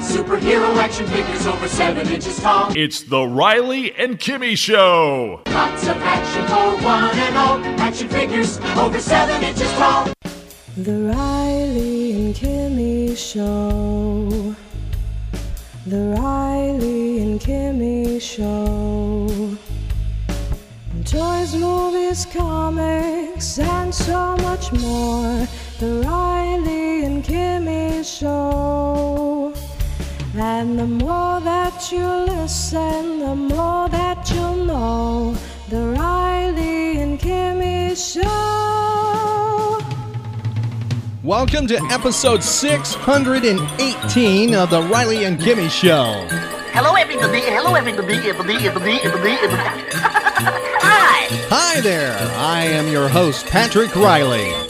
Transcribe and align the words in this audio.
Superhero 0.00 0.74
action 0.76 1.06
figures 1.08 1.46
over 1.46 1.68
seven 1.68 2.08
inches 2.08 2.40
tall. 2.40 2.72
It's 2.74 3.02
the 3.02 3.26
Riley 3.26 3.94
and 3.96 4.18
Kimmy 4.18 4.56
Show. 4.56 5.42
Lots 5.46 5.82
of 5.88 5.96
action 5.98 6.46
for 6.46 6.82
one 6.84 7.14
and 7.14 7.36
all. 7.36 7.58
Action 7.80 8.08
figures 8.08 8.58
over 8.78 8.98
seven 8.98 9.42
inches 9.42 9.70
tall. 9.72 10.08
The 10.78 11.12
Riley 11.14 12.12
and 12.12 12.34
Kimmy 12.34 13.14
Show. 13.14 14.54
The 15.86 16.16
Riley 16.18 17.18
and 17.18 17.38
Kimmy 17.38 18.20
Show. 18.20 19.56
Toys, 21.04 21.54
movies, 21.54 22.26
comics, 22.32 23.58
and 23.58 23.94
so 23.94 24.36
much 24.36 24.72
more. 24.72 25.46
The 25.78 26.02
Riley 26.06 27.04
and 27.04 27.22
Kimmy 27.22 28.02
Show. 28.04 28.99
And 30.42 30.78
the 30.78 30.86
more 30.86 31.38
that 31.40 31.92
you 31.92 32.02
listen, 32.02 33.18
the 33.18 33.34
more 33.34 33.90
that 33.90 34.30
you'll 34.30 34.64
know. 34.64 35.36
The 35.68 35.88
Riley 35.88 36.96
and 36.96 37.20
Kimmy 37.20 37.94
Show. 37.94 38.22
Welcome 41.22 41.66
to 41.66 41.76
episode 41.90 42.42
618 42.42 44.54
of 44.54 44.70
the 44.70 44.80
Riley 44.84 45.24
and 45.24 45.38
Kimmy 45.38 45.68
Show. 45.68 46.26
Hello, 46.72 46.94
everybody. 46.94 47.42
Hello, 47.42 47.74
everybody. 47.74 48.14
Everybody, 48.26 48.66
everybody, 48.66 48.96
everybody, 48.96 49.32
everybody. 49.42 49.52
Hi. 49.92 51.26
Hi 51.50 51.82
there. 51.82 52.16
I 52.38 52.64
am 52.64 52.88
your 52.88 53.10
host, 53.10 53.44
Patrick 53.44 53.94
Riley. 53.94 54.69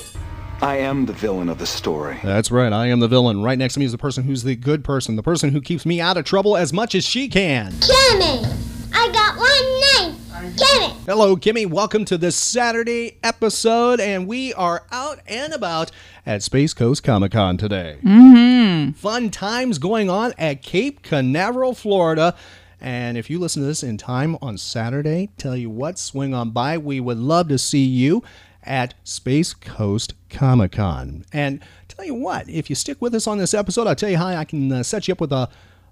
I 0.63 0.77
am 0.77 1.07
the 1.07 1.15
villain 1.15 1.49
of 1.49 1.59
the 1.59 1.65
story. 1.65 2.21
That's 2.23 2.51
right. 2.51 2.71
I 2.71 2.89
am 2.89 3.01
the 3.01 3.09
villain. 3.09 3.43
Right 3.43 3.57
next 3.57 3.75
to 3.75 3.81
me 3.81 3.87
is 3.87 3.93
the 3.93 3.99
person 3.99 4.25
who's 4.25 4.43
the 4.43 4.55
good 4.55 4.85
person, 4.85 5.17
the 5.17 5.23
person 5.23 5.49
who 5.53 5.63
keeps 5.63 5.87
me 5.87 6.03
out 6.03 6.19
of 6.19 6.27
trouble 6.27 6.55
as 6.55 6.71
much 6.71 6.95
as 6.95 7.03
she 7.03 7.29
can. 7.29 7.73
Kimmy, 7.73 8.45
I 8.93 9.11
got 9.11 9.39
one 9.39 10.11
name. 10.11 10.21
Kimmy. 10.59 10.93
Hello, 11.07 11.35
Kimmy. 11.35 11.67
Welcome 11.67 12.05
to 12.05 12.19
this 12.19 12.37
Saturday 12.37 13.17
episode, 13.23 14.01
and 14.01 14.27
we 14.27 14.53
are 14.53 14.85
out 14.93 15.21
and 15.27 15.55
about 15.55 15.93
at 16.27 16.43
Space 16.43 16.75
Coast 16.75 17.03
Comic 17.03 17.33
Con 17.33 17.57
today. 17.57 17.97
Mm-hmm. 18.03 18.91
Fun 18.91 19.31
times 19.31 19.79
going 19.79 20.11
on 20.11 20.35
at 20.37 20.61
Cape 20.61 21.03
Canaveral, 21.03 21.75
Florida. 21.75 22.37
And 22.83 23.17
if 23.17 23.31
you 23.31 23.39
listen 23.39 23.63
to 23.63 23.67
this 23.67 23.83
in 23.83 23.97
time 23.97 24.37
on 24.43 24.59
Saturday, 24.59 25.31
tell 25.39 25.57
you 25.57 25.71
what, 25.71 25.99
swing 25.99 26.35
on 26.35 26.51
by. 26.51 26.77
We 26.77 27.01
would 27.01 27.19
love 27.19 27.49
to 27.49 27.57
see 27.57 27.85
you 27.85 28.23
at 28.63 28.93
Space 29.05 29.55
Coast 29.55 30.13
Comic 30.31 30.73
Con. 30.73 31.25
And 31.33 31.61
tell 31.89 32.05
you 32.05 32.15
what, 32.15 32.49
if 32.49 32.71
you 32.71 32.77
stick 32.77 33.01
with 33.03 33.15
us 33.15 33.27
on 33.27 33.39
this 33.39 33.53
episode, 33.55 33.87
I'll 33.87 33.95
tell 33.95 34.11
you 34.11 34.17
how 34.19 34.29
I 34.29 34.45
can 34.45 34.71
uh, 34.73 34.83
set 34.83 35.09
you 35.09 35.13
up 35.13 35.21
with 35.21 35.33
a 35.33 35.49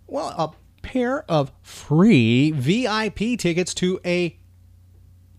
well 0.06 0.28
a 0.28 0.50
pair 0.82 1.24
of 1.30 1.52
free 1.62 2.50
VIP 2.52 3.38
tickets 3.38 3.74
to 3.74 4.00
a 4.04 4.36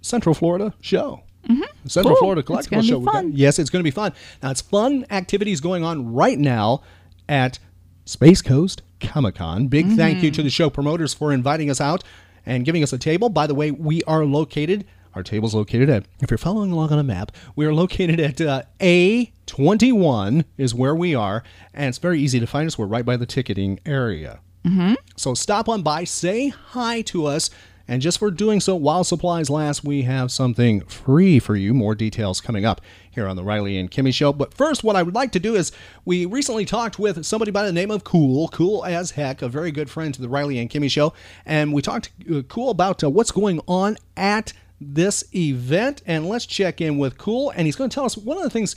Central 0.02 0.36
Florida 0.36 0.74
show. 0.82 1.24
Mm-hmm. 1.48 1.88
Central 1.88 2.16
Cool. 2.16 2.20
Florida 2.22 2.44
Collectible 2.44 2.88
Show. 2.88 3.00
Got- 3.00 3.34
yes, 3.34 3.60
it's 3.60 3.70
going 3.70 3.80
to 3.80 3.84
be 3.84 3.92
fun. 3.92 4.14
Now, 4.44 4.52
it's 4.52 4.62
fun 4.62 5.06
activities 5.10 5.62
going 5.62 5.84
on 5.84 6.14
right 6.14 6.38
now 6.38 6.82
at 7.28 7.60
Space 8.06 8.42
Coast 8.42 8.82
Comic 9.00 9.36
Con. 9.36 9.68
Big 9.68 9.88
thank 9.94 10.18
Mm-hmm. 10.18 10.26
you 10.26 10.32
to 10.32 10.44
the 10.44 10.50
show 10.50 10.70
promoters 10.70 11.14
for 11.14 11.32
inviting 11.32 11.70
us 11.70 11.80
out 11.82 12.04
and 12.46 12.66
giving 12.66 12.84
us 12.84 12.94
a 12.94 12.98
table. 12.98 13.30
By 13.30 13.48
the 13.48 13.56
way, 13.56 13.72
we 13.72 14.04
are 14.04 14.26
located, 14.26 14.86
our 15.16 15.24
table's 15.24 15.56
located 15.56 15.90
at, 15.90 16.06
if 16.22 16.30
you're 16.32 16.38
following 16.38 16.72
along 16.72 16.92
on 16.92 17.00
a 17.00 17.04
map, 17.04 17.32
we 17.56 17.66
are 17.66 17.74
located 17.74 18.20
at 18.20 18.40
uh, 18.42 18.64
A21 18.80 20.46
is 20.58 20.74
where 20.74 20.96
we 20.96 21.16
are. 21.16 21.44
And 21.74 21.90
it's 21.90 21.98
very 21.98 22.20
easy 22.20 22.40
to 22.40 22.48
find 22.48 22.68
us. 22.68 22.78
We're 22.78 22.86
right 22.86 23.06
by 23.06 23.18
the 23.18 23.26
ticketing 23.26 23.80
area. 23.86 24.40
Mm-hmm. 24.66 24.96
So 25.16 25.34
stop 25.34 25.70
on 25.70 25.82
by, 25.82 26.04
say 26.04 26.50
hi 26.50 27.02
to 27.04 27.26
us, 27.26 27.50
and 27.90 28.04
just 28.04 28.20
for 28.20 28.30
doing 28.30 28.60
so 28.60 28.76
while 28.76 29.04
supplies 29.04 29.50
last, 29.50 29.84
we 29.84 30.04
have 30.04 30.32
something 30.32 30.82
free 30.82 31.40
for 31.40 31.56
you. 31.56 31.74
More 31.74 31.96
details 31.96 32.40
coming 32.40 32.64
up 32.64 32.82
here 33.10 33.28
on 33.28 33.36
the 33.36 33.44
Riley 33.44 33.80
and 33.80 33.90
Kimmy 33.90 34.14
Show. 34.14 34.32
But 34.32 34.54
first, 34.54 34.84
what 34.84 34.96
I 34.96 35.02
would 35.02 35.16
like 35.16 35.32
to 35.32 35.40
do 35.40 35.56
is 35.56 35.72
we 36.06 36.28
recently 36.28 36.66
talked 36.66 37.00
with 37.00 37.26
somebody 37.26 37.50
by 37.50 37.66
the 37.66 37.74
name 37.74 37.90
of 37.90 38.04
Kool, 38.04 38.48
Kool 38.50 38.86
As 38.86 39.12
Heck, 39.12 39.42
a 39.42 39.50
very 39.50 39.72
good 39.72 39.90
friend 39.90 40.14
to 40.14 40.22
the 40.22 40.30
Riley 40.30 40.60
and 40.60 40.70
Kimmy 40.70 40.92
Show, 40.92 41.14
and 41.48 41.74
we 41.74 41.82
talked 41.82 42.12
uh, 42.32 42.44
Kool 42.44 42.70
about 42.70 43.04
uh, 43.04 43.10
what's 43.10 43.32
going 43.32 43.60
on 43.68 43.98
at 44.16 44.54
this 44.80 45.24
event. 45.34 46.02
And 46.06 46.28
let's 46.28 46.46
check 46.46 46.82
in 46.82 46.98
with 46.98 47.18
Kool, 47.18 47.52
and 47.52 47.66
he's 47.66 47.76
going 47.76 47.90
to 47.90 47.94
tell 47.94 48.06
us 48.06 48.18
one 48.18 48.38
of 48.38 48.44
the 48.44 48.50
things 48.50 48.76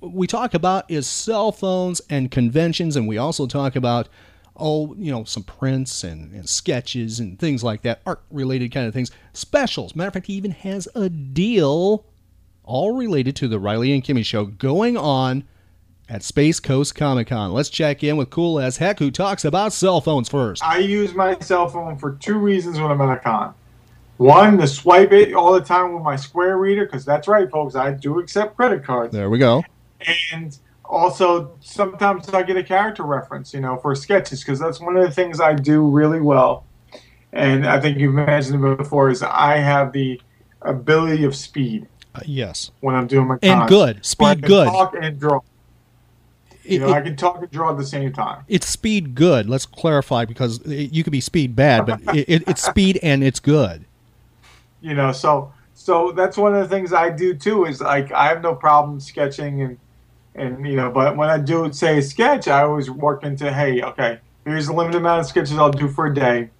we 0.00 0.26
talk 0.26 0.54
about 0.54 0.90
is 0.90 1.06
cell 1.06 1.52
phones 1.52 2.00
and 2.08 2.30
conventions, 2.30 2.96
and 2.96 3.08
we 3.08 3.18
also 3.18 3.46
talk 3.46 3.74
about 3.76 4.08
oh, 4.58 4.94
you 4.98 5.10
know, 5.10 5.24
some 5.24 5.42
prints 5.42 6.04
and, 6.04 6.32
and 6.34 6.48
sketches 6.48 7.20
and 7.20 7.38
things 7.38 7.62
like 7.62 7.82
that, 7.82 8.00
art 8.04 8.22
related 8.30 8.72
kind 8.72 8.86
of 8.86 8.92
things, 8.92 9.10
specials. 9.32 9.94
Matter 9.94 10.08
of 10.08 10.14
fact, 10.14 10.26
he 10.26 10.34
even 10.34 10.50
has 10.50 10.88
a 10.94 11.08
deal 11.08 12.04
all 12.64 12.94
related 12.94 13.34
to 13.36 13.48
the 13.48 13.58
Riley 13.58 13.92
and 13.92 14.02
Kimmy 14.02 14.24
show 14.24 14.44
going 14.44 14.96
on 14.96 15.44
at 16.08 16.22
Space 16.22 16.60
Coast 16.60 16.94
Comic 16.94 17.28
Con. 17.28 17.52
Let's 17.52 17.70
check 17.70 18.02
in 18.02 18.16
with 18.16 18.30
Kool 18.30 18.58
As 18.58 18.78
Heck, 18.78 18.98
who 18.98 19.10
talks 19.10 19.44
about 19.44 19.72
cell 19.72 20.00
phones 20.00 20.28
first. 20.28 20.62
I 20.62 20.78
use 20.78 21.14
my 21.14 21.38
cell 21.38 21.68
phone 21.68 21.96
for 21.96 22.12
two 22.16 22.38
reasons 22.38 22.80
when 22.80 22.90
I'm 22.90 23.00
at 23.00 23.16
a 23.16 23.20
con. 23.20 23.54
One, 24.18 24.58
to 24.58 24.66
swipe 24.66 25.12
it 25.12 25.32
all 25.32 25.52
the 25.52 25.60
time 25.60 25.94
with 25.94 26.02
my 26.02 26.16
Square 26.16 26.58
reader, 26.58 26.84
because 26.84 27.04
that's 27.04 27.28
right, 27.28 27.48
folks, 27.50 27.74
I 27.76 27.92
do 27.92 28.18
accept 28.18 28.56
credit 28.56 28.84
cards. 28.84 29.12
There 29.12 29.30
we 29.30 29.38
go. 29.38 29.64
And 30.32 30.56
also, 30.84 31.52
sometimes 31.60 32.28
I 32.30 32.42
get 32.42 32.56
a 32.56 32.64
character 32.64 33.04
reference, 33.04 33.54
you 33.54 33.60
know, 33.60 33.76
for 33.76 33.94
sketches, 33.94 34.42
because 34.42 34.58
that's 34.58 34.80
one 34.80 34.96
of 34.96 35.04
the 35.04 35.10
things 35.12 35.40
I 35.40 35.54
do 35.54 35.88
really 35.88 36.20
well. 36.20 36.64
And 37.32 37.64
I 37.66 37.78
think 37.78 37.98
you've 37.98 38.14
mentioned 38.14 38.64
it 38.64 38.76
before, 38.76 39.08
is 39.10 39.22
I 39.22 39.58
have 39.58 39.92
the 39.92 40.20
ability 40.62 41.24
of 41.24 41.36
speed 41.36 41.86
Uh, 42.14 42.20
yes. 42.26 42.72
when 42.80 42.96
I'm 42.96 43.06
doing 43.06 43.28
my 43.28 43.38
And 43.42 43.68
good. 43.68 44.04
Speed 44.04 44.40
can 44.40 44.48
good. 44.48 44.66
Talk 44.66 44.94
and 45.00 45.20
draw. 45.20 45.40
You 46.64 46.80
know, 46.80 46.88
it- 46.88 46.92
I 46.92 47.00
can 47.02 47.16
talk 47.16 47.40
and 47.40 47.50
draw 47.50 47.70
at 47.70 47.76
the 47.78 47.86
same 47.86 48.12
time. 48.12 48.42
It's 48.48 48.66
speed 48.66 49.14
good. 49.14 49.48
Let's 49.48 49.64
clarify 49.66 50.24
because 50.24 50.58
it, 50.62 50.92
you 50.92 51.04
could 51.04 51.12
be 51.12 51.20
speed 51.20 51.54
bad, 51.54 51.86
but 51.86 52.00
it, 52.16 52.28
it, 52.28 52.42
it's 52.48 52.64
speed 52.64 52.98
and 53.02 53.22
it's 53.22 53.38
good. 53.40 53.84
You 54.80 54.94
know 54.94 55.12
so 55.12 55.52
so 55.74 56.12
that's 56.12 56.36
one 56.36 56.54
of 56.54 56.62
the 56.62 56.74
things 56.74 56.92
i 56.92 57.08
do 57.10 57.34
too 57.34 57.64
is 57.64 57.80
like 57.80 58.10
i 58.12 58.26
have 58.26 58.42
no 58.42 58.54
problem 58.54 59.00
sketching 59.00 59.62
and 59.62 59.78
and 60.34 60.66
you 60.66 60.76
know 60.76 60.90
but 60.90 61.16
when 61.16 61.28
i 61.28 61.38
do 61.38 61.72
say 61.72 62.00
sketch 62.00 62.48
i 62.48 62.62
always 62.62 62.90
work 62.90 63.24
into 63.24 63.52
hey 63.52 63.82
okay 63.82 64.18
here's 64.48 64.68
a 64.68 64.72
limited 64.72 64.98
amount 64.98 65.20
of 65.20 65.26
sketches 65.26 65.56
i'll 65.58 65.70
do 65.70 65.88
for 65.88 66.06
a 66.06 66.14
day. 66.14 66.50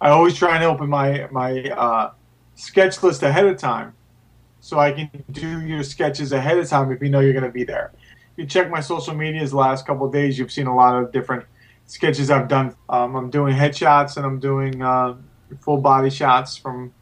I 0.00 0.10
always 0.10 0.34
try 0.34 0.54
and 0.56 0.64
open 0.64 0.88
my 0.88 1.28
my 1.30 1.70
uh, 1.70 2.12
sketch 2.54 3.02
list 3.02 3.22
ahead 3.22 3.46
of 3.46 3.58
time 3.58 3.94
so 4.60 4.78
i 4.78 4.92
can 4.92 5.10
do 5.30 5.60
your 5.60 5.82
sketches 5.82 6.32
ahead 6.32 6.58
of 6.58 6.68
time 6.68 6.90
if 6.92 7.02
you 7.02 7.08
know 7.08 7.20
you're 7.20 7.32
going 7.32 7.44
to 7.44 7.50
be 7.50 7.64
there. 7.64 7.92
You 8.36 8.46
check 8.46 8.70
my 8.70 8.80
social 8.80 9.14
medias 9.14 9.50
the 9.50 9.58
last 9.58 9.86
couple 9.86 10.10
days 10.10 10.38
you've 10.38 10.52
seen 10.52 10.66
a 10.66 10.74
lot 10.74 11.00
of 11.00 11.12
different 11.12 11.44
sketches 11.86 12.30
i've 12.30 12.48
done. 12.48 12.74
Um, 12.88 13.14
i'm 13.16 13.30
doing 13.30 13.54
headshots 13.54 14.16
and 14.16 14.26
i'm 14.26 14.40
doing 14.40 14.82
uh, 14.82 15.16
full 15.60 15.78
body 15.78 16.10
shots 16.10 16.56
from 16.56 16.92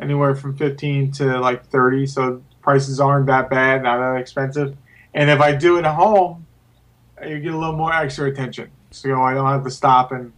anywhere 0.00 0.34
from 0.34 0.56
15 0.56 1.12
to 1.12 1.38
like 1.38 1.66
30 1.66 2.06
so 2.06 2.42
prices 2.62 3.00
aren't 3.00 3.26
that 3.26 3.50
bad 3.50 3.82
not 3.82 3.98
that 3.98 4.20
expensive 4.20 4.76
and 5.14 5.30
if 5.30 5.40
i 5.40 5.52
do 5.52 5.76
it 5.78 5.84
at 5.84 5.94
home 5.94 6.46
you 7.26 7.38
get 7.38 7.52
a 7.52 7.58
little 7.58 7.76
more 7.76 7.92
extra 7.92 8.28
attention 8.28 8.70
so 8.90 9.20
i 9.22 9.34
don't 9.34 9.48
have 9.48 9.64
to 9.64 9.70
stop 9.70 10.12
and 10.12 10.32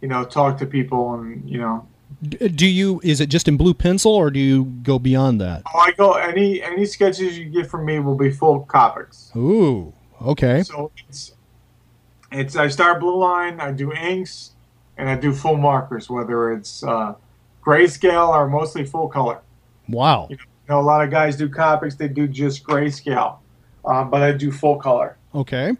you 0.00 0.08
know 0.08 0.24
talk 0.24 0.58
to 0.58 0.66
people 0.66 1.14
and 1.14 1.48
you 1.48 1.58
know 1.58 1.86
Do 2.22 2.66
you? 2.66 3.00
Is 3.02 3.20
it 3.22 3.30
just 3.30 3.48
in 3.48 3.56
blue 3.56 3.72
pencil, 3.74 4.12
or 4.14 4.30
do 4.30 4.38
you 4.38 4.64
go 4.82 4.98
beyond 4.98 5.40
that? 5.40 5.62
oh, 5.66 5.78
i 5.78 5.92
go 5.92 6.12
any 6.12 6.62
any 6.62 6.84
sketches 6.86 7.38
you 7.38 7.46
get 7.46 7.66
from 7.70 7.84
me 7.86 7.98
will 8.00 8.16
be 8.16 8.30
full 8.30 8.60
copics 8.60 9.30
Ooh, 9.36 9.92
okay. 10.20 10.62
so 10.62 10.90
it's 11.08 11.32
it's 12.30 12.54
i 12.56 12.68
start 12.68 13.00
blue 13.00 13.16
line 13.16 13.60
i 13.60 13.70
do 13.72 13.92
inks 13.92 14.52
and 14.98 15.08
i 15.08 15.14
do 15.16 15.32
full 15.32 15.56
markers 15.56 16.08
whether 16.10 16.52
it's 16.52 16.82
uh 16.84 17.14
grayscale 17.64 18.28
or 18.28 18.48
mostly 18.48 18.84
full 18.84 19.08
color 19.08 19.40
Wow. 19.88 20.28
You 20.30 20.38
know, 20.68 20.80
a 20.80 20.82
lot 20.82 21.04
of 21.04 21.10
guys 21.10 21.36
do 21.36 21.48
copics; 21.48 21.96
they 21.96 22.08
do 22.08 22.26
just 22.28 22.62
grayscale, 22.64 23.38
um, 23.84 24.10
but 24.10 24.22
I 24.22 24.32
do 24.32 24.52
full 24.52 24.76
color. 24.76 25.16
Okay. 25.34 25.72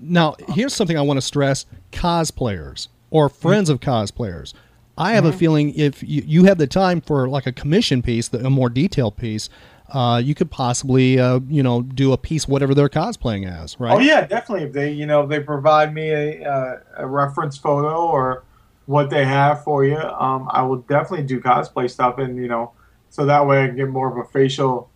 Now, 0.00 0.36
here's 0.50 0.74
something 0.74 0.96
I 0.98 1.00
want 1.02 1.16
to 1.16 1.22
stress: 1.22 1.64
cosplayers 1.92 2.88
or 3.10 3.28
friends 3.28 3.68
of 3.70 3.80
cosplayers. 3.80 4.52
I 4.98 5.12
have 5.12 5.24
a 5.24 5.28
Mm-hmm. 5.30 5.38
feeling 5.38 5.74
if 5.76 6.02
you, 6.02 6.22
you 6.26 6.44
have 6.44 6.58
the 6.58 6.66
time 6.66 7.00
for 7.00 7.28
like 7.28 7.46
a 7.46 7.52
commission 7.52 8.02
piece, 8.02 8.28
the- 8.28 8.44
a 8.44 8.50
more 8.50 8.68
detailed 8.68 9.16
piece, 9.16 9.48
uh, 9.92 10.20
you 10.22 10.34
could 10.34 10.50
possibly, 10.50 11.18
uh, 11.18 11.40
you 11.48 11.62
know, 11.62 11.82
do 11.82 12.12
a 12.12 12.18
piece 12.18 12.46
whatever 12.46 12.74
they're 12.74 12.88
cosplaying 12.88 13.48
as, 13.50 13.78
right? 13.80 13.94
Oh 13.94 14.00
yeah, 14.00 14.26
definitely. 14.26 14.66
If 14.66 14.72
they, 14.72 14.92
you 14.92 15.06
know, 15.06 15.26
they 15.26 15.40
provide 15.40 15.94
me 15.94 16.10
a, 16.10 16.44
uh, 16.44 16.80
a 16.98 17.06
reference 17.06 17.56
photo 17.56 18.06
or 18.06 18.44
what 18.88 19.10
they 19.10 19.22
have 19.22 19.64
for 19.64 19.84
you, 19.84 19.98
um, 19.98 20.48
I 20.50 20.62
will 20.62 20.78
definitely 20.78 21.26
do 21.26 21.40
cosplay 21.40 21.90
stuff, 21.90 22.16
and 22.16 22.38
you 22.38 22.48
know, 22.48 22.72
so 23.10 23.26
that 23.26 23.46
way 23.46 23.62
I 23.62 23.66
can 23.66 23.76
get 23.76 23.90
more 23.90 24.10
of 24.10 24.16
a 24.16 24.26
facial, 24.30 24.88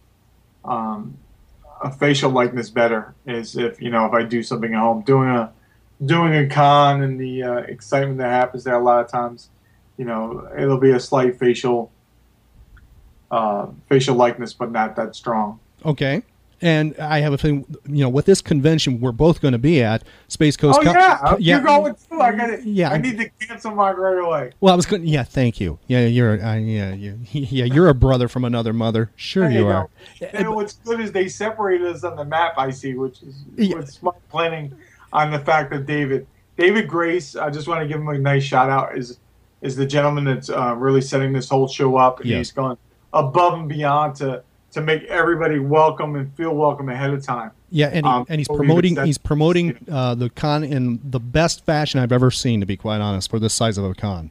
um, 0.65 1.19
a 1.83 1.93
facial 1.93 2.31
likeness 2.31 2.71
better. 2.71 3.15
Is 3.27 3.55
if 3.55 3.83
you 3.83 3.91
know 3.91 4.07
if 4.07 4.15
I 4.15 4.23
do 4.23 4.43
something 4.43 4.73
at 4.73 4.81
home, 4.81 5.03
doing 5.03 5.29
a 5.29 5.53
doing 6.07 6.35
a 6.35 6.49
con 6.49 7.03
and 7.03 7.21
the 7.21 7.43
uh, 7.43 7.57
excitement 7.57 8.17
that 8.17 8.31
happens 8.31 8.65
there. 8.65 8.77
A 8.77 8.83
lot 8.83 9.05
of 9.05 9.11
times, 9.11 9.51
you 9.99 10.07
know, 10.07 10.49
it'll 10.59 10.81
be 10.81 10.93
a 10.93 11.01
slight 11.01 11.39
facial, 11.39 11.93
uh, 13.31 13.67
facial 13.91 14.17
likeness, 14.17 14.55
but 14.55 14.73
not 14.73 14.97
that 14.97 15.15
strong. 15.15 15.61
Okay. 15.85 16.23
And 16.63 16.97
I 16.99 17.19
have 17.21 17.33
a 17.33 17.39
feeling, 17.39 17.67
you 17.87 18.03
know, 18.05 18.09
with 18.09 18.25
this 18.25 18.41
convention 18.41 19.01
we're 19.01 19.11
both 19.13 19.41
going 19.41 19.53
to 19.53 19.59
be 19.59 19.83
at, 19.83 20.05
Space 20.29 20.57
Coast. 20.57 20.79
Oh 20.81 20.85
Co- 20.85 20.93
yeah, 20.93 21.21
yeah. 21.39 21.57
you're 21.57 21.61
going 21.61 21.95
too. 21.95 22.21
I 22.21 22.33
got 22.33 22.51
it. 22.51 22.65
Yeah. 22.65 22.91
I 22.93 22.99
need 22.99 23.19
to 23.19 23.29
cancel 23.45 23.75
mine 23.75 23.97
right 23.97 24.19
away. 24.25 24.53
Well, 24.61 24.73
I 24.73 24.77
was 24.77 24.87
going. 24.87 25.05
Yeah, 25.07 25.25
thank 25.25 25.61
you. 25.61 25.79
Yeah, 25.89 26.07
you're. 26.07 26.41
Uh, 26.43 26.55
yeah, 26.57 26.93
you. 26.95 27.19
Yeah, 27.33 27.65
you're 27.65 27.89
a 27.89 27.95
brother 27.95 28.29
from 28.29 28.45
another 28.45 28.73
mother. 28.73 29.11
Sure, 29.17 29.51
you 29.51 29.63
know, 29.63 29.69
are. 29.69 29.91
And 30.33 30.55
what's 30.55 30.75
good 30.75 31.01
is 31.01 31.11
they 31.13 31.29
separated 31.29 31.87
us 31.89 32.05
on 32.05 32.15
the 32.17 32.25
map. 32.25 32.55
I 32.57 32.71
see, 32.71 32.95
which 32.95 33.23
is 33.23 33.35
Yeah. 33.57 33.77
with 33.77 33.91
smart 33.91 34.17
planning 34.29 34.73
on 35.13 35.31
the 35.33 35.39
fact 35.41 35.71
that 35.73 35.85
David, 35.87 36.27
David 36.57 36.87
Grace. 36.89 37.35
I 37.37 37.51
just 37.51 37.67
want 37.67 37.81
to 37.83 37.89
give 37.89 38.01
him 38.01 38.09
a 38.09 38.17
nice 38.19 38.45
shout 38.45 38.71
out. 38.71 38.97
Is 38.97 39.19
is 39.63 39.75
the 39.77 39.87
gentleman 39.87 40.25
that's 40.25 40.49
uh, 40.49 40.75
really 40.77 41.01
setting 41.01 41.33
this 41.33 41.49
whole 41.49 41.67
show 41.69 41.97
up, 41.97 42.21
and 42.21 42.29
Yes. 42.29 42.39
he's 42.39 42.53
gone 42.53 42.79
above 43.13 43.55
and 43.55 43.69
beyond 43.69 44.15
to 44.17 44.43
to 44.73 44.81
make 44.81 45.05
everybody 45.05 45.59
welcome 45.59 46.17
and 46.17 46.35
feel 46.35 46.55
welcome 46.55 46.89
ahead 46.89 47.11
of 47.11 47.25
time. 47.25 47.51
Yeah, 47.71 47.87
and, 47.87 48.05
he, 48.05 48.13
Um, 48.13 48.27
and 48.29 48.41
he's 48.41 48.49
promoting. 48.49 49.03
He's 49.05 49.19
promoting 49.19 49.79
uh, 49.91 50.15
the 50.15 50.31
con 50.31 50.65
in 50.65 51.01
the 51.03 51.21
best 51.21 51.65
fashion 51.65 52.01
I've 52.01 52.13
ever 52.13 52.31
seen. 52.31 52.61
To 52.61 52.67
be 52.67 52.77
quite 52.77 53.01
honest, 53.01 53.31
for 53.31 53.39
this 53.39 53.55
size 53.55 53.79
of 53.79 53.85
a 53.85 53.95
con. 53.95 54.31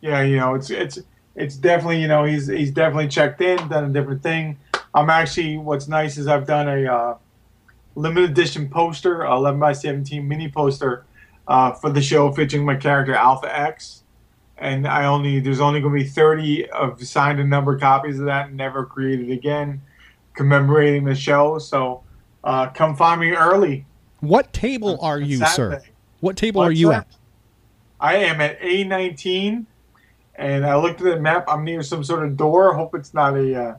yeah, 0.00 0.22
you 0.22 0.36
know, 0.36 0.54
it's 0.54 0.70
it's 0.70 0.98
it's 1.36 1.56
definitely 1.56 2.00
you 2.00 2.08
know 2.08 2.24
he's 2.24 2.46
he's 2.46 2.70
definitely 2.70 3.08
checked 3.08 3.40
in, 3.40 3.56
done 3.68 3.84
a 3.84 3.92
different 3.92 4.22
thing. 4.22 4.58
I'm 4.94 5.10
actually 5.10 5.56
what's 5.56 5.88
nice 5.88 6.18
is 6.18 6.26
I've 6.26 6.46
done 6.46 6.68
a 6.68 6.92
uh, 6.92 7.16
limited 7.94 8.30
edition 8.30 8.68
poster, 8.68 9.24
11 9.24 9.60
by 9.60 9.72
17 9.72 10.26
mini 10.26 10.50
poster 10.50 11.04
uh, 11.46 11.72
for 11.72 11.90
the 11.90 12.02
show 12.02 12.32
featuring 12.32 12.64
my 12.64 12.76
character 12.76 13.14
Alpha 13.14 13.54
X, 13.54 14.02
and 14.60 14.86
I 14.86 15.06
only 15.06 15.40
there's 15.40 15.60
only 15.60 15.80
going 15.80 15.98
to 15.98 16.04
be 16.04 16.08
30 16.08 16.70
of 16.70 17.02
signed 17.02 17.40
and 17.40 17.48
numbered 17.48 17.80
copies 17.80 18.18
of 18.18 18.26
that, 18.26 18.52
never 18.52 18.84
created 18.84 19.30
again, 19.30 19.80
commemorating 20.34 21.04
the 21.04 21.14
show. 21.14 21.58
So 21.58 22.04
uh, 22.44 22.68
come 22.68 22.94
find 22.94 23.20
me 23.20 23.32
early. 23.32 23.86
What 24.20 24.52
table 24.52 24.98
are 25.00 25.18
you, 25.18 25.38
sir? 25.46 25.82
What 26.20 26.36
table 26.36 26.60
are 26.60 26.70
you 26.70 26.90
that? 26.90 27.08
at? 27.08 27.16
I 27.98 28.16
am 28.16 28.40
at 28.40 28.60
A19, 28.60 29.64
and 30.34 30.66
I 30.66 30.76
looked 30.76 31.00
at 31.00 31.04
the 31.04 31.20
map. 31.20 31.44
I'm 31.48 31.64
near 31.64 31.82
some 31.82 32.04
sort 32.04 32.24
of 32.24 32.36
door. 32.36 32.74
I 32.74 32.76
hope 32.76 32.94
it's 32.94 33.14
not 33.14 33.36
a. 33.36 33.62
Uh, 33.62 33.76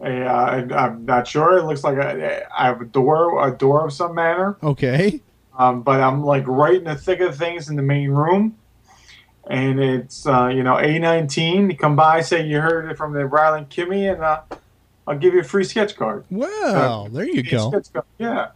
a 0.00 0.24
uh, 0.24 0.66
I'm 0.76 1.04
not 1.04 1.28
sure. 1.28 1.58
It 1.58 1.64
looks 1.64 1.84
like 1.84 1.96
a, 1.96 2.46
I 2.56 2.66
have 2.66 2.80
a 2.80 2.84
door, 2.84 3.46
a 3.46 3.56
door 3.56 3.86
of 3.86 3.92
some 3.92 4.14
manner. 4.14 4.56
Okay. 4.62 5.20
Um, 5.56 5.82
but 5.82 6.00
I'm 6.00 6.24
like 6.24 6.46
right 6.48 6.74
in 6.74 6.84
the 6.84 6.96
thick 6.96 7.20
of 7.20 7.36
things 7.36 7.68
in 7.68 7.76
the 7.76 7.82
main 7.82 8.10
room, 8.10 8.56
and 9.48 9.80
it's 9.80 10.26
uh, 10.26 10.46
you 10.48 10.62
know 10.62 10.74
A19. 10.74 11.78
Come 11.78 11.96
by, 11.96 12.20
say 12.20 12.46
you 12.46 12.60
heard 12.60 12.90
it 12.90 12.96
from 12.96 13.12
the 13.12 13.26
Riley 13.26 13.58
and 13.60 13.68
Kimmy, 13.70 14.12
and 14.12 14.22
uh, 14.22 14.40
I'll 15.06 15.18
give 15.18 15.34
you 15.34 15.40
a 15.40 15.44
free 15.44 15.64
sketch 15.64 15.96
card. 15.96 16.24
Well, 16.30 17.08
there 17.08 17.24
you 17.26 17.42
go. 17.42 17.72
Yeah. 18.18 18.48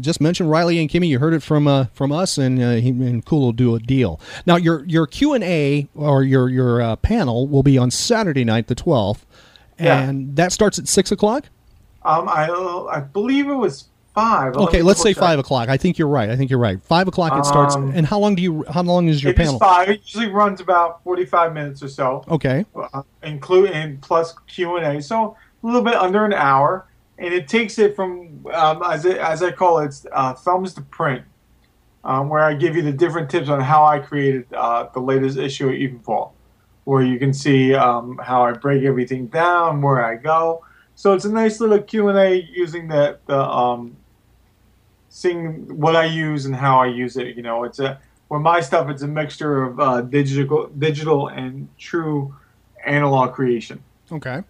Just 0.00 0.18
mention 0.18 0.48
Riley 0.48 0.78
and 0.78 0.88
Kimmy. 0.88 1.08
You 1.08 1.18
heard 1.18 1.34
it 1.34 1.42
from 1.42 1.68
uh, 1.68 1.86
from 1.92 2.10
us, 2.10 2.38
and 2.38 2.62
uh, 2.62 2.70
he, 2.76 2.88
and 2.88 3.22
Kool 3.24 3.40
will 3.40 3.52
do 3.52 3.74
a 3.74 3.78
deal. 3.78 4.18
Now 4.46 4.56
your 4.56 4.82
your 4.86 5.06
Q 5.06 5.34
and 5.34 5.44
A 5.44 5.86
or 5.94 6.22
your 6.22 6.48
your 6.48 6.80
uh, 6.80 6.96
panel 6.96 7.46
will 7.46 7.62
be 7.62 7.76
on 7.76 7.90
Saturday 7.90 8.44
night, 8.44 8.68
the 8.68 8.74
twelfth, 8.74 9.26
Yeah. 9.78 10.00
and 10.00 10.36
that 10.36 10.52
starts 10.52 10.78
at 10.78 10.88
six 10.88 11.12
o'clock. 11.12 11.50
Um, 12.02 12.28
I 12.30 12.48
I 12.90 13.00
believe 13.00 13.46
it 13.48 13.54
was 13.54 13.84
five. 14.14 14.54
Let 14.56 14.68
Okay, 14.68 14.82
let's 14.82 15.00
say 15.02 15.12
double 15.12 15.14
check. 15.14 15.20
five 15.30 15.38
o'clock. 15.38 15.68
I 15.68 15.76
think 15.76 15.98
you're 15.98 16.08
right. 16.08 16.30
I 16.30 16.36
think 16.36 16.50
you're 16.50 16.58
right. 16.58 16.82
Five 16.82 17.08
o'clock 17.08 17.38
it 17.38 17.44
starts. 17.44 17.74
Um, 17.74 17.92
and 17.94 18.06
how 18.06 18.18
long 18.18 18.34
do 18.34 18.42
you? 18.42 18.64
How 18.70 18.82
long 18.82 19.08
is 19.08 19.22
your 19.22 19.32
It 19.32 19.40
is 19.40 19.46
panel? 19.46 19.58
five. 19.58 19.88
It 19.88 20.00
usually 20.04 20.28
runs 20.28 20.60
about 20.60 21.02
forty-five 21.04 21.52
minutes 21.52 21.82
or 21.82 21.88
so. 21.88 22.24
Okay. 22.28 22.64
uh, 22.74 23.02
include 23.22 23.70
and 23.70 24.00
plus 24.00 24.34
Q 24.46 24.76
and 24.76 24.98
A, 24.98 25.02
so 25.02 25.36
a 25.62 25.66
little 25.66 25.82
bit 25.82 25.94
under 25.94 26.24
an 26.24 26.32
hour, 26.32 26.86
and 27.18 27.32
it 27.34 27.48
takes 27.48 27.78
it 27.78 27.96
from 27.96 28.46
um, 28.52 28.82
as 28.84 29.04
it, 29.04 29.16
as 29.18 29.42
I 29.42 29.50
call 29.50 29.78
it, 29.80 29.94
uh, 30.12 30.34
thumbs 30.34 30.74
to 30.74 30.82
print, 30.82 31.24
um, 32.04 32.28
where 32.28 32.42
I 32.44 32.54
give 32.54 32.76
you 32.76 32.82
the 32.82 32.92
different 32.92 33.30
tips 33.30 33.48
on 33.48 33.60
how 33.60 33.84
I 33.84 33.98
created 33.98 34.46
uh, 34.52 34.88
the 34.92 35.00
latest 35.00 35.38
issue 35.38 35.68
of 35.68 35.74
Evenfall, 35.74 36.32
where 36.84 37.02
you 37.02 37.18
can 37.18 37.32
see 37.32 37.74
um, 37.74 38.18
how 38.22 38.42
I 38.44 38.52
break 38.52 38.84
everything 38.84 39.26
down, 39.28 39.80
where 39.82 40.04
I 40.04 40.16
go. 40.16 40.64
So 40.96 41.12
it's 41.14 41.24
a 41.24 41.32
nice 41.32 41.60
little 41.60 41.80
Q 41.80 42.08
and 42.08 42.18
A 42.18 42.42
using 42.52 42.86
the 42.88 43.18
the 43.26 43.40
um, 43.42 43.96
seeing 45.14 45.78
what 45.78 45.94
I 45.94 46.06
use 46.06 46.44
and 46.44 46.56
how 46.56 46.80
I 46.80 46.86
use 46.86 47.16
it. 47.16 47.36
You 47.36 47.42
know, 47.42 47.62
it's 47.62 47.78
a 47.78 48.00
for 48.28 48.40
my 48.40 48.60
stuff, 48.60 48.90
it's 48.90 49.02
a 49.02 49.06
mixture 49.06 49.62
of 49.62 49.78
uh, 49.78 50.00
digital, 50.00 50.66
digital 50.76 51.28
and 51.28 51.68
true 51.78 52.34
analog 52.84 53.32
creation. 53.32 53.80
Okay. 54.10 54.42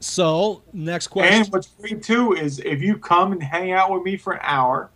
So 0.00 0.62
next 0.72 1.06
question. 1.06 1.42
And 1.42 1.52
what's 1.52 1.68
great 1.68 2.02
too 2.02 2.32
is 2.32 2.58
if 2.58 2.82
you 2.82 2.98
come 2.98 3.30
and 3.30 3.40
hang 3.40 3.70
out 3.70 3.92
with 3.92 4.02
me 4.02 4.16
for 4.16 4.32
an 4.32 4.40
hour, 4.42 4.90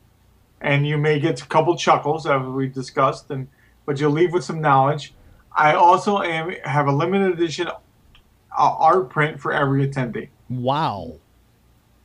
and 0.61 0.85
you 0.85 0.99
may 0.99 1.21
get 1.21 1.41
a 1.41 1.47
couple 1.47 1.77
chuckles 1.77 2.27
as 2.27 2.43
we 2.43 2.67
discussed, 2.67 3.31
and 3.31 3.47
but 3.87 4.01
you'll 4.01 4.11
leave 4.11 4.33
with 4.33 4.43
some 4.43 4.61
knowledge. 4.61 5.15
I 5.57 5.75
also 5.75 6.21
am 6.21 6.51
have 6.65 6.89
a 6.89 6.93
limited 6.93 7.35
edition 7.35 7.69
uh, 7.69 7.75
art 8.59 9.09
print 9.09 9.41
for 9.41 9.53
every 9.53 9.87
attendee. 9.87 10.31
Wow. 10.51 11.21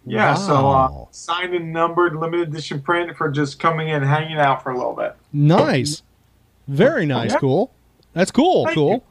Yeah, 0.06 0.34
so 0.34 0.70
uh, 0.70 1.06
signed 1.12 1.54
and 1.54 1.72
numbered 1.72 2.16
limited 2.16 2.50
edition 2.50 2.82
print 2.82 3.16
for 3.16 3.30
just 3.30 3.60
coming 3.60 3.90
in, 3.90 4.04
hanging 4.04 4.38
out 4.38 4.62
for 4.62 4.72
a 4.72 4.78
little 4.78 4.94
bit. 4.94 5.16
Nice. 5.32 6.04
Very 6.68 7.06
nice. 7.06 7.32
Yeah. 7.32 7.40
Cool. 7.40 7.72
That's 8.14 8.32
cool. 8.32 8.66
Thank 8.66 8.76
cool. 8.76 8.92
you. 8.94 9.02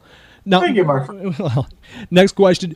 Now, 0.44 0.60
Thank 0.60 0.76
you, 0.76 0.84
my 0.84 1.04
friend. 1.06 1.38
well, 1.38 1.68
next 2.10 2.32
question. 2.32 2.74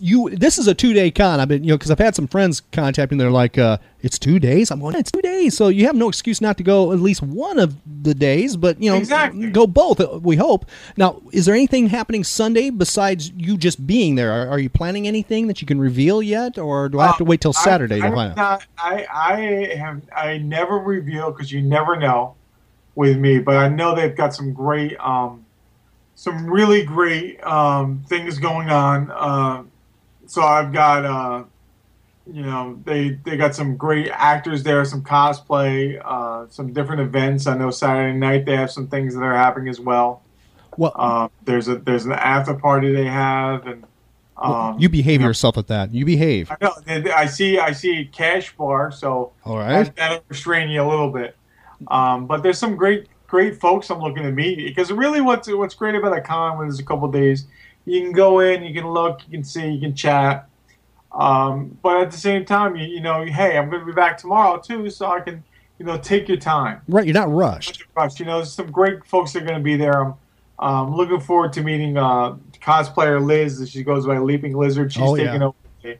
You 0.00 0.28
this 0.30 0.58
is 0.58 0.66
a 0.66 0.74
two 0.74 0.92
day 0.92 1.10
con. 1.10 1.40
I've 1.40 1.48
been 1.48 1.62
you 1.62 1.70
know 1.70 1.76
because 1.78 1.90
I've 1.90 1.98
had 1.98 2.14
some 2.14 2.26
friends 2.26 2.60
contacting. 2.72 3.16
me. 3.16 3.22
They're 3.24 3.30
like, 3.30 3.56
uh, 3.58 3.78
"It's 4.00 4.18
two 4.18 4.38
days." 4.38 4.70
I'm 4.70 4.80
going, 4.80 4.96
"It's 4.96 5.10
two 5.10 5.22
days." 5.22 5.56
So 5.56 5.68
you 5.68 5.86
have 5.86 5.94
no 5.94 6.08
excuse 6.08 6.40
not 6.40 6.56
to 6.58 6.62
go 6.62 6.92
at 6.92 6.98
least 7.00 7.22
one 7.22 7.58
of 7.58 7.76
the 8.02 8.14
days, 8.14 8.56
but 8.56 8.82
you 8.82 8.90
know, 8.90 8.96
Exactly. 8.96 9.50
go 9.50 9.66
both. 9.66 10.00
uh, 10.00 10.18
We 10.22 10.36
hope. 10.36 10.66
Now, 10.96 11.22
is 11.32 11.46
there 11.46 11.54
anything 11.54 11.88
happening 11.88 12.24
Sunday 12.24 12.70
besides 12.70 13.30
you 13.36 13.56
just 13.56 13.86
being 13.86 14.14
there? 14.16 14.32
Are, 14.32 14.48
are 14.48 14.58
you 14.58 14.68
planning 14.68 15.06
anything 15.06 15.46
that 15.46 15.60
you 15.62 15.66
can 15.66 15.78
reveal 15.78 16.22
yet, 16.22 16.58
or 16.58 16.88
do 16.88 16.98
I 17.00 17.06
have 17.06 17.18
to 17.18 17.24
wait 17.24 17.40
till 17.40 17.52
Saturday 17.54 18.00
Uh, 18.00 18.06
I, 18.06 18.08
to 18.08 18.12
I 18.12 18.16
find 18.16 18.38
out? 18.38 18.66
I 18.78 19.06
I 19.10 19.74
have 19.78 20.02
I 20.14 20.38
never 20.38 20.78
reveal 20.78 21.30
because 21.30 21.52
you 21.52 21.62
never 21.62 21.96
know 21.96 22.34
with 22.94 23.16
me, 23.16 23.38
but 23.38 23.56
I 23.56 23.68
know 23.68 23.94
they've 23.94 24.14
got 24.16 24.34
some 24.34 24.52
great, 24.52 24.98
um, 25.00 25.46
some 26.22 26.46
really 26.46 26.84
great 26.84 27.42
um, 27.42 28.04
things 28.06 28.38
going 28.38 28.70
on. 28.70 29.10
Uh, 29.10 29.64
so 30.26 30.40
I've 30.40 30.72
got, 30.72 31.04
uh, 31.04 31.42
you 32.32 32.42
know, 32.42 32.78
they 32.84 33.18
they 33.24 33.36
got 33.36 33.56
some 33.56 33.76
great 33.76 34.08
actors 34.12 34.62
there, 34.62 34.84
some 34.84 35.02
cosplay, 35.02 36.00
uh, 36.04 36.46
some 36.48 36.72
different 36.72 37.02
events. 37.02 37.48
I 37.48 37.58
know 37.58 37.72
Saturday 37.72 38.16
night 38.16 38.46
they 38.46 38.54
have 38.54 38.70
some 38.70 38.86
things 38.86 39.16
that 39.16 39.22
are 39.24 39.34
happening 39.34 39.68
as 39.68 39.80
well. 39.80 40.22
Well, 40.76 40.92
Uh, 40.94 41.28
there's 41.44 41.66
a 41.66 41.78
there's 41.78 42.06
an 42.06 42.12
after 42.12 42.54
party 42.54 42.92
they 42.94 43.06
have, 43.06 43.66
and 43.66 43.82
um, 44.36 44.78
you 44.78 44.88
behave 44.88 45.20
yourself 45.20 45.58
at 45.58 45.66
that. 45.66 45.92
You 45.92 46.04
behave. 46.04 46.52
I 46.52 46.56
know. 46.60 46.72
I 47.16 47.26
see. 47.26 47.58
I 47.58 47.72
see 47.72 48.08
cash 48.12 48.56
bar, 48.56 48.92
so 48.92 49.32
All 49.44 49.58
right. 49.58 49.86
that, 49.86 49.96
that'll 49.96 50.24
restrain 50.28 50.68
you 50.68 50.82
a 50.82 50.88
little 50.88 51.10
bit. 51.10 51.36
Um, 51.88 52.28
but 52.28 52.44
there's 52.44 52.58
some 52.58 52.76
great, 52.76 53.08
great 53.32 53.58
folks 53.58 53.88
I'm 53.88 53.98
looking 53.98 54.24
to 54.24 54.30
meet 54.30 54.58
because 54.58 54.92
really, 54.92 55.22
what's 55.22 55.48
what's 55.48 55.74
great 55.74 55.94
about 55.94 56.14
a 56.14 56.20
con 56.20 56.58
when 56.58 56.68
there's 56.68 56.78
a 56.78 56.84
couple 56.84 57.10
days, 57.10 57.46
you 57.86 58.02
can 58.02 58.12
go 58.12 58.40
in, 58.40 58.62
you 58.62 58.74
can 58.74 58.86
look, 58.86 59.22
you 59.26 59.38
can 59.38 59.42
see, 59.42 59.68
you 59.70 59.80
can 59.80 59.94
chat. 59.94 60.50
Um, 61.12 61.78
but 61.82 61.96
at 62.02 62.10
the 62.10 62.18
same 62.18 62.44
time, 62.44 62.76
you, 62.76 62.86
you 62.86 63.00
know, 63.00 63.24
hey, 63.24 63.56
I'm 63.56 63.70
going 63.70 63.80
to 63.80 63.86
be 63.86 63.92
back 63.92 64.18
tomorrow 64.18 64.58
too, 64.60 64.90
so 64.90 65.06
I 65.06 65.20
can, 65.20 65.42
you 65.78 65.86
know, 65.86 65.96
take 65.96 66.28
your 66.28 66.36
time. 66.36 66.82
Right. 66.88 67.06
You're 67.06 67.14
not 67.14 67.32
rushed. 67.32 67.84
Rush. 67.96 68.20
You 68.20 68.26
know, 68.26 68.36
there's 68.36 68.52
some 68.52 68.70
great 68.70 69.02
folks 69.06 69.32
that 69.32 69.42
are 69.42 69.46
going 69.46 69.58
to 69.58 69.64
be 69.64 69.76
there. 69.76 70.04
I'm 70.04 70.14
um, 70.58 70.94
looking 70.94 71.18
forward 71.18 71.54
to 71.54 71.62
meeting 71.62 71.96
uh, 71.96 72.36
cosplayer 72.60 73.24
Liz. 73.24 73.66
She 73.70 73.82
goes 73.82 74.06
by 74.06 74.18
Leaping 74.18 74.54
Lizard. 74.54 74.92
She's 74.92 75.02
Oh, 75.02 75.14
yeah. 75.14 75.24
taking 75.24 75.42
over 75.42 75.56
the, 75.82 75.96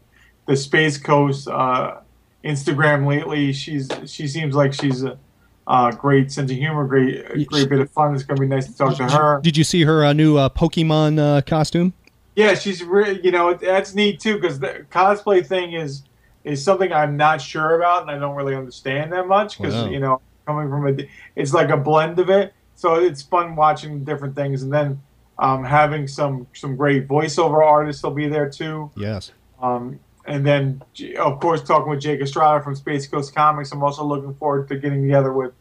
the 0.46 0.56
Space 0.56 0.98
Coast 0.98 1.48
uh, 1.48 2.00
Instagram 2.44 3.06
lately. 3.06 3.54
She's 3.54 3.90
she 4.04 4.28
seems 4.28 4.54
like 4.54 4.74
she's 4.74 5.02
a, 5.02 5.18
uh, 5.66 5.90
great 5.92 6.32
sense 6.32 6.50
of 6.50 6.56
humor, 6.56 6.86
great 6.86 7.46
great 7.46 7.68
bit 7.68 7.80
of 7.80 7.90
fun. 7.90 8.14
It's 8.14 8.24
gonna 8.24 8.40
be 8.40 8.46
nice 8.46 8.66
to 8.66 8.76
talk 8.76 8.96
to 8.96 9.04
her. 9.08 9.40
Did 9.42 9.56
you 9.56 9.64
see 9.64 9.82
her 9.84 10.04
uh, 10.04 10.12
new 10.12 10.36
uh, 10.36 10.48
Pokemon 10.48 11.18
uh, 11.18 11.40
costume? 11.42 11.92
Yeah, 12.34 12.54
she's 12.54 12.82
re- 12.82 13.20
you 13.22 13.30
know 13.30 13.54
that's 13.54 13.94
neat 13.94 14.20
too 14.20 14.34
because 14.34 14.58
the 14.60 14.86
cosplay 14.90 15.46
thing 15.46 15.74
is 15.74 16.02
is 16.44 16.62
something 16.64 16.92
I'm 16.92 17.16
not 17.16 17.40
sure 17.40 17.76
about 17.76 18.02
and 18.02 18.10
I 18.10 18.18
don't 18.18 18.34
really 18.34 18.56
understand 18.56 19.12
that 19.12 19.28
much 19.28 19.58
because 19.58 19.74
Wow. 19.74 19.90
you 19.90 20.00
know 20.00 20.20
coming 20.46 20.68
from 20.68 20.88
a 20.88 21.08
it's 21.36 21.52
like 21.54 21.68
a 21.68 21.76
blend 21.76 22.18
of 22.18 22.30
it. 22.30 22.52
So 22.74 22.94
it's 22.96 23.22
fun 23.22 23.54
watching 23.54 24.02
different 24.02 24.34
things 24.34 24.62
and 24.62 24.72
then 24.72 25.00
um, 25.38 25.64
having 25.64 26.08
some 26.08 26.46
some 26.54 26.76
great 26.76 27.06
voiceover 27.06 27.64
artists 27.64 28.02
will 28.02 28.10
be 28.12 28.28
there 28.28 28.48
too. 28.48 28.90
Yes. 28.96 29.30
Um, 29.60 30.00
and 30.32 30.46
then, 30.46 30.82
of 31.18 31.40
course, 31.40 31.62
talking 31.62 31.90
with 31.90 32.00
Jake 32.00 32.22
Estrada 32.22 32.64
from 32.64 32.74
Space 32.74 33.06
Coast 33.06 33.34
Comics. 33.34 33.70
I'm 33.70 33.82
also 33.82 34.02
looking 34.02 34.34
forward 34.34 34.66
to 34.68 34.76
getting 34.76 35.02
together 35.02 35.30
with 35.30 35.52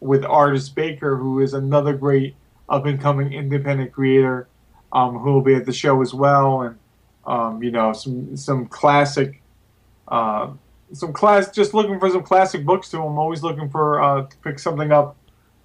with 0.00 0.22
Artist 0.22 0.74
Baker, 0.74 1.16
who 1.16 1.40
is 1.40 1.54
another 1.54 1.94
great 1.94 2.36
up 2.68 2.84
and 2.84 3.00
coming 3.00 3.32
independent 3.32 3.90
creator, 3.90 4.46
um, 4.92 5.18
who 5.18 5.32
will 5.32 5.40
be 5.40 5.54
at 5.54 5.64
the 5.64 5.72
show 5.72 6.02
as 6.02 6.12
well. 6.12 6.60
And 6.60 6.78
um, 7.26 7.62
you 7.62 7.70
know, 7.70 7.94
some 7.94 8.36
some 8.36 8.66
classic, 8.66 9.40
uh, 10.08 10.50
some 10.92 11.14
class. 11.14 11.50
Just 11.50 11.72
looking 11.72 11.98
for 11.98 12.10
some 12.10 12.22
classic 12.22 12.66
books 12.66 12.90
too. 12.90 13.02
I'm 13.02 13.18
always 13.18 13.42
looking 13.42 13.70
for 13.70 14.02
uh, 14.02 14.26
to 14.26 14.36
pick 14.44 14.58
something 14.58 14.92
up 14.92 15.16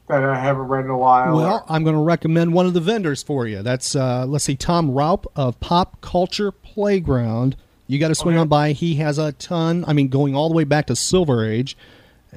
that 0.07 0.23
I 0.23 0.39
haven't 0.39 0.69
read 0.69 0.85
in 0.85 0.91
a 0.91 0.97
while. 0.97 1.35
Well, 1.35 1.65
I'm 1.67 1.83
going 1.83 1.97
to 1.97 2.01
recommend 2.01 2.53
one 2.53 2.65
of 2.65 2.73
the 2.73 2.79
vendors 2.79 3.23
for 3.23 3.45
you. 3.45 3.61
That's 3.61 3.93
uh, 3.93 4.25
let's 4.25 4.45
see, 4.45 4.55
Tom 4.55 4.91
Raup 4.91 5.25
of 5.35 5.59
Pop 5.59 5.99
Culture 5.99 6.53
Playground. 6.53 7.57
You 7.87 7.99
got 7.99 8.09
to 8.09 8.15
swing 8.15 8.37
on 8.37 8.47
by. 8.47 8.71
He 8.71 8.95
has 8.95 9.17
a 9.17 9.33
ton. 9.33 9.83
I 9.87 9.93
mean, 9.93 10.07
going 10.07 10.35
all 10.35 10.49
the 10.49 10.55
way 10.55 10.63
back 10.63 10.87
to 10.87 10.95
Silver 10.95 11.45
Age, 11.45 11.77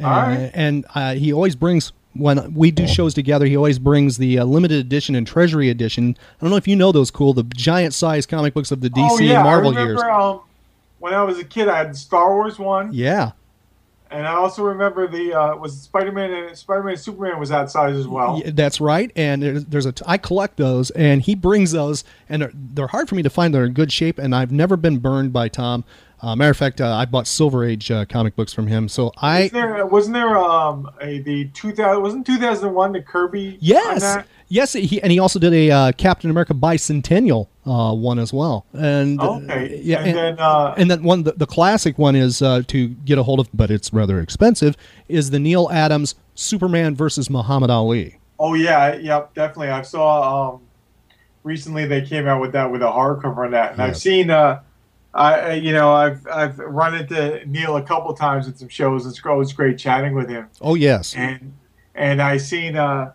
right. 0.01 0.51
and 0.53 0.85
uh, 0.95 1.15
he 1.15 1.33
always 1.33 1.55
brings. 1.57 1.93
When 2.15 2.55
we 2.55 2.71
do 2.71 2.87
shows 2.87 3.13
together, 3.13 3.45
he 3.45 3.59
always 3.59 3.79
brings 3.79 4.17
the 4.17 4.39
uh, 4.39 4.45
limited 4.47 4.79
edition 4.79 5.15
and 5.15 5.27
Treasury 5.27 5.69
edition. 5.69 6.17
I 6.19 6.45
don't 6.45 6.49
know 6.49 6.57
if 6.57 6.67
you 6.67 6.75
know 6.75 6.91
those 6.91 7.11
cool, 7.11 7.35
the 7.35 7.43
giant 7.43 7.93
size 7.93 8.25
comic 8.25 8.55
books 8.55 8.71
of 8.71 8.81
the 8.81 8.89
DC 8.89 9.07
oh, 9.11 9.19
yeah, 9.19 9.35
and 9.35 9.45
Marvel 9.45 9.77
I 9.77 9.83
remember, 9.83 10.03
years. 10.03 10.11
Um, 10.11 10.41
when 10.99 11.13
I 11.13 11.23
was 11.25 11.39
a 11.39 11.45
kid, 11.45 11.69
I 11.69 11.77
had 11.77 11.95
Star 11.95 12.35
Wars 12.35 12.59
one. 12.59 12.91
Yeah, 12.95 13.33
And 14.11 14.27
I 14.27 14.35
also 14.35 14.63
remember 14.63 15.09
the 15.09 15.35
uh, 15.35 15.57
was 15.57 15.81
Spider 15.81 16.13
Man 16.13 16.33
and 16.33 16.57
Spider 16.57 16.83
Man 16.83 16.97
Superman 16.97 17.41
was 17.41 17.49
that 17.49 17.71
size 17.71 17.97
as 17.97 18.07
well. 18.07 18.41
Yeah, 18.45 18.53
that's 18.55 18.81
right. 18.81 19.11
And 19.17 19.43
there's, 19.43 19.65
there's 19.65 19.87
a 19.87 19.93
t- 19.93 20.05
I 20.07 20.17
collect 20.17 20.57
those, 20.59 20.91
and 20.91 21.23
he 21.23 21.35
brings 21.35 21.73
those, 21.73 22.05
and 22.29 22.43
they're, 22.43 22.53
they're 22.55 22.87
hard 22.87 23.09
for 23.09 23.17
me 23.17 23.23
to 23.23 23.31
find. 23.31 23.53
They're 23.53 23.65
in 23.65 23.73
good 23.73 23.93
shape, 23.93 24.19
and 24.19 24.35
I've 24.35 24.53
never 24.53 24.77
been 24.77 24.99
burned 24.99 25.33
by 25.33 25.49
Tom. 25.49 25.85
Uh, 26.23 26.35
matter 26.35 26.51
of 26.51 26.57
fact, 26.57 26.81
uh, 26.81 26.95
I 26.95 27.05
bought 27.05 27.27
Silver 27.27 27.63
Age 27.65 27.91
uh, 27.91 28.07
comic 28.07 28.35
books 28.37 28.53
from 28.53 28.67
him, 28.69 28.89
so 28.89 29.13
I 29.19 29.43
Was 29.43 29.51
there 29.53 29.87
wasn't 29.87 30.15
there 30.15 30.39
um 30.39 30.91
a 31.01 31.19
the 31.21 31.45
two 31.49 31.73
thousand 31.73 32.03
wasn't 32.03 32.27
two 32.27 32.39
thousand 32.39 32.73
one 32.73 32.93
the 32.93 33.03
Kirby 33.03 33.51
on 33.51 33.57
yes, 33.61 34.01
that? 34.01 34.27
yes, 34.49 34.73
he 34.73 35.01
and 35.03 35.13
he 35.13 35.19
also 35.19 35.39
did 35.39 35.53
a 35.53 35.71
uh, 35.71 35.93
Captain 35.93 36.31
America 36.31 36.55
bicentennial 36.55 37.49
uh, 37.67 37.93
one 37.95 38.19
as 38.19 38.33
well. 38.33 38.65
And 38.73 39.21
uh, 39.21 39.35
Okay. 39.35 39.79
yeah, 39.83 40.01
And 40.01 40.17
then, 40.17 40.39
uh, 40.39 40.75
and 40.79 40.91
then 40.91 41.03
one 41.03 41.25
the, 41.25 41.33
the 41.33 41.47
classic 41.47 41.99
one 41.99 42.17
is 42.17 42.41
uh, 42.41 42.63
to 42.69 42.89
get 42.89 43.19
a 43.19 43.23
hold 43.23 43.39
of, 43.39 43.49
but 43.53 43.71
it's 43.71 43.93
rather 43.93 44.19
expensive. 44.19 44.75
Is 45.09 45.31
the 45.31 45.39
Neal 45.39 45.69
Adams 45.71 46.15
Superman 46.35 46.95
versus 46.97 47.29
Muhammad 47.29 47.69
Ali? 47.69 48.19
Oh 48.39 48.55
yeah, 48.55 48.95
yep, 48.95 49.35
definitely. 49.35 49.69
I 49.69 49.83
saw 49.83 50.55
um 50.55 50.61
recently 51.45 51.85
they 51.85 52.01
came 52.01 52.27
out 52.27 52.41
with 52.41 52.53
that 52.53 52.73
with 52.73 52.81
a 52.83 52.87
hardcover 52.87 53.45
on 53.45 53.51
that, 53.51 53.73
and 53.73 53.83
I've 53.83 53.99
seen 53.99 54.31
uh. 54.31 54.61
I, 55.17 55.53
you 55.55 55.73
know, 55.73 55.93
I've 55.93 56.27
I've 56.27 56.59
run 56.59 56.95
into 56.95 57.45
Neal 57.47 57.77
a 57.77 57.83
couple 57.83 58.13
times 58.13 58.49
at 58.49 58.59
some 58.59 58.69
shows. 58.69 59.07
It's 59.07 59.21
always 59.25 59.53
great 59.53 59.79
chatting 59.79 60.15
with 60.15 60.29
him. 60.29 60.49
Oh 60.61 60.75
yes, 60.75 61.15
and 61.17 61.55
and 61.95 62.21
I 62.21 62.37
seen 62.37 62.77
uh, 62.77 63.13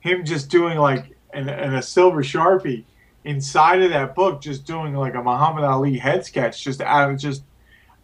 him 0.00 0.24
just 0.24 0.50
doing 0.50 0.76
like 0.76 1.16
in, 1.32 1.48
in 1.48 1.74
a 1.74 1.82
silver 1.82 2.22
sharpie 2.22 2.84
inside 3.24 3.80
of 3.80 3.90
that 3.90 4.14
book, 4.14 4.42
just 4.42 4.66
doing 4.66 4.94
like 4.94 5.14
a 5.14 5.22
Muhammad 5.22 5.64
Ali 5.64 5.96
head 5.96 6.26
sketch, 6.26 6.62
just 6.62 6.82
out 6.82 7.10
of 7.10 7.18
just, 7.18 7.42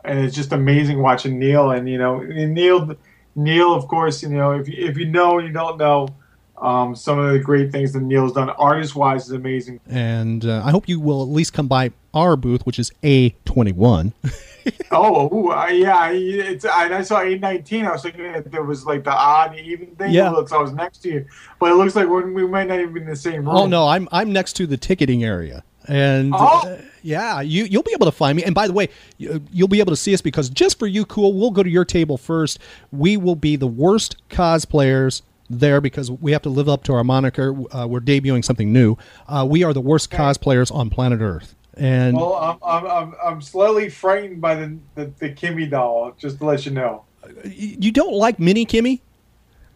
and 0.04 0.18
it's 0.18 0.34
just 0.34 0.52
amazing 0.52 1.02
watching 1.02 1.38
Neal 1.38 1.72
and 1.72 1.86
you 1.86 1.98
know 1.98 2.20
and 2.20 2.54
Neal, 2.54 2.96
Neal 3.34 3.74
of 3.74 3.86
course 3.86 4.22
you 4.22 4.30
know 4.30 4.52
if 4.52 4.66
you, 4.66 4.74
if 4.78 4.96
you 4.96 5.06
know 5.06 5.38
and 5.38 5.46
you 5.46 5.52
don't 5.52 5.76
know, 5.76 6.08
um, 6.58 6.94
some 6.94 7.18
of 7.18 7.32
the 7.32 7.38
great 7.38 7.70
things 7.72 7.92
that 7.92 8.02
Neal's 8.02 8.32
done 8.32 8.50
artist 8.50 8.94
wise 8.96 9.26
is 9.26 9.32
amazing. 9.32 9.80
and 9.88 10.44
uh, 10.44 10.62
I 10.64 10.70
hope 10.70 10.88
you 10.88 10.98
will 11.00 11.22
at 11.22 11.28
least 11.28 11.52
come 11.52 11.68
by 11.68 11.90
our 12.14 12.36
booth, 12.36 12.64
which 12.66 12.78
is 12.78 12.90
A 13.04 13.30
twenty 13.44 13.72
one. 13.72 14.12
oh, 14.90 15.28
ooh, 15.34 15.52
uh, 15.52 15.66
yeah, 15.68 15.96
I- 15.96 16.12
it's 16.12 16.64
and 16.64 16.94
I 16.94 17.02
saw 17.02 17.20
eight 17.20 17.40
nineteen. 17.40 17.84
I 17.86 17.92
was 17.92 18.02
thinking 18.02 18.32
that 18.32 18.50
there 18.50 18.62
was 18.64 18.86
like 18.86 19.04
the 19.04 19.12
odd 19.12 19.56
even 19.58 19.88
thing. 19.96 20.12
Yeah. 20.12 20.28
It 20.28 20.32
looks 20.32 20.52
I 20.52 20.58
was 20.58 20.72
next 20.72 20.98
to 21.02 21.10
you, 21.10 21.26
but 21.60 21.70
it 21.70 21.74
looks 21.74 21.94
like 21.94 22.08
we 22.08 22.46
might 22.46 22.68
not 22.68 22.80
even 22.80 22.94
be 22.94 23.00
in 23.00 23.06
the 23.06 23.16
same 23.16 23.44
room. 23.46 23.48
Oh 23.48 23.66
no, 23.66 23.86
I'm 23.86 24.08
I'm 24.12 24.32
next 24.32 24.54
to 24.54 24.66
the 24.66 24.76
ticketing 24.78 25.22
area, 25.24 25.62
and 25.86 26.32
Oh. 26.34 26.62
uh, 26.66 26.78
yeah, 27.02 27.40
you 27.42 27.64
you'll 27.64 27.82
be 27.82 27.92
able 27.92 28.06
to 28.06 28.12
find 28.12 28.34
me. 28.36 28.42
And 28.44 28.54
by 28.54 28.66
the 28.66 28.72
way, 28.72 28.88
you- 29.18 29.42
you'll 29.52 29.68
be 29.68 29.80
able 29.80 29.92
to 29.92 29.96
see 29.96 30.14
us 30.14 30.20
because 30.22 30.48
just 30.48 30.78
for 30.78 30.86
you, 30.86 31.04
Kool, 31.04 31.32
we'll 31.34 31.50
go 31.52 31.62
to 31.62 31.70
your 31.70 31.84
table 31.84 32.16
first. 32.16 32.58
We 32.90 33.16
will 33.18 33.36
be 33.36 33.56
the 33.56 33.66
worst 33.68 34.16
cosplayers 34.30 35.20
there 35.48 35.80
because 35.80 36.10
we 36.10 36.32
have 36.32 36.42
to 36.42 36.50
live 36.50 36.68
up 36.68 36.84
to 36.84 36.92
our 36.92 37.04
moniker. 37.04 37.54
Uh, 37.74 37.86
we're 37.88 38.00
debuting 38.00 38.44
something 38.44 38.72
new. 38.72 38.96
Uh, 39.28 39.46
we 39.48 39.62
are 39.64 39.72
the 39.72 39.80
worst 39.80 40.10
cosplayers 40.10 40.74
on 40.74 40.90
planet 40.90 41.20
Earth, 41.20 41.54
and 41.74 42.16
Well, 42.16 42.34
I'm, 42.34 42.58
I'm, 42.62 42.86
I'm, 42.86 43.14
I'm 43.24 43.42
slightly 43.42 43.88
frightened 43.88 44.40
by 44.40 44.54
the, 44.54 44.78
the, 44.94 45.12
the 45.18 45.30
Kimmy 45.30 45.68
doll, 45.68 46.14
just 46.18 46.38
to 46.38 46.44
let 46.44 46.66
you 46.66 46.72
know. 46.72 47.04
you 47.44 47.92
don't 47.92 48.14
like 48.14 48.38
Mini 48.38 48.64
Kimmy. 48.66 49.00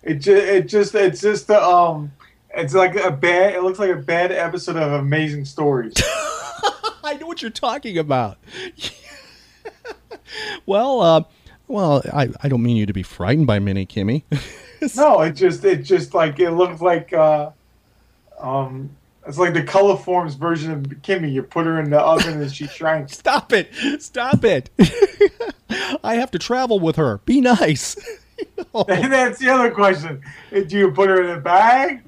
It, 0.03 0.15
ju- 0.15 0.35
it 0.35 0.63
just, 0.69 0.95
it's 0.95 1.21
just 1.21 1.47
the, 1.47 1.63
um, 1.63 2.11
it's 2.55 2.75
like 2.75 2.97
a 2.97 3.11
bad, 3.11 3.55
it 3.55 3.63
looks 3.63 3.79
like 3.79 3.91
a 3.91 3.97
bad 3.97 4.33
episode 4.33 4.77
of 4.77 4.93
Amazing 4.93 5.45
Stories. 5.45 5.95
I 7.05 7.17
know 7.21 7.27
what 7.27 7.43
you're 7.43 7.51
talking 7.51 7.99
about. 7.99 8.39
well, 10.67 11.01
uh, 11.01 11.23
well, 11.69 12.03
I, 12.13 12.29
I 12.43 12.49
don't 12.49 12.63
mean 12.63 12.77
you 12.77 12.87
to 12.87 12.93
be 12.93 13.03
frightened 13.03 13.47
by 13.47 13.59
Mini 13.59 13.87
Kimmy. 13.87 14.25
no, 14.97 15.21
it 15.21 15.33
just, 15.33 15.65
it 15.65 15.83
just 15.83 16.15
like, 16.15 16.39
it 16.39 16.51
looks 16.53 16.81
like, 16.81 17.13
uh, 17.13 17.51
um, 18.39 18.91
it's 19.27 19.39
like 19.39 19.55
the 19.55 19.63
color 19.63 19.97
forms 19.97 20.35
version 20.35 20.73
of 20.73 20.83
Kimmy. 21.03 21.33
You 21.33 21.43
put 21.43 21.67
her 21.67 21.79
in 21.81 21.91
the 21.91 22.01
oven 22.01 22.41
and 22.41 22.53
she 22.53 22.67
shrank. 22.69 23.11
Stop 23.11 23.53
it! 23.53 23.73
Stop 23.99 24.45
it! 24.45 24.71
I 26.05 26.15
have 26.15 26.31
to 26.33 26.39
travel 26.39 26.81
with 26.81 26.97
her. 26.97 27.19
Be 27.19 27.41
nice. 27.41 27.97
And 28.89 29.13
that's 29.13 29.39
the 29.39 29.51
other 29.51 29.71
question. 29.71 30.23
Do 30.51 30.79
you 30.79 30.93
put 30.93 31.11
her 31.11 31.23
in 31.23 31.31
a 31.31 31.41
bag? 31.41 32.03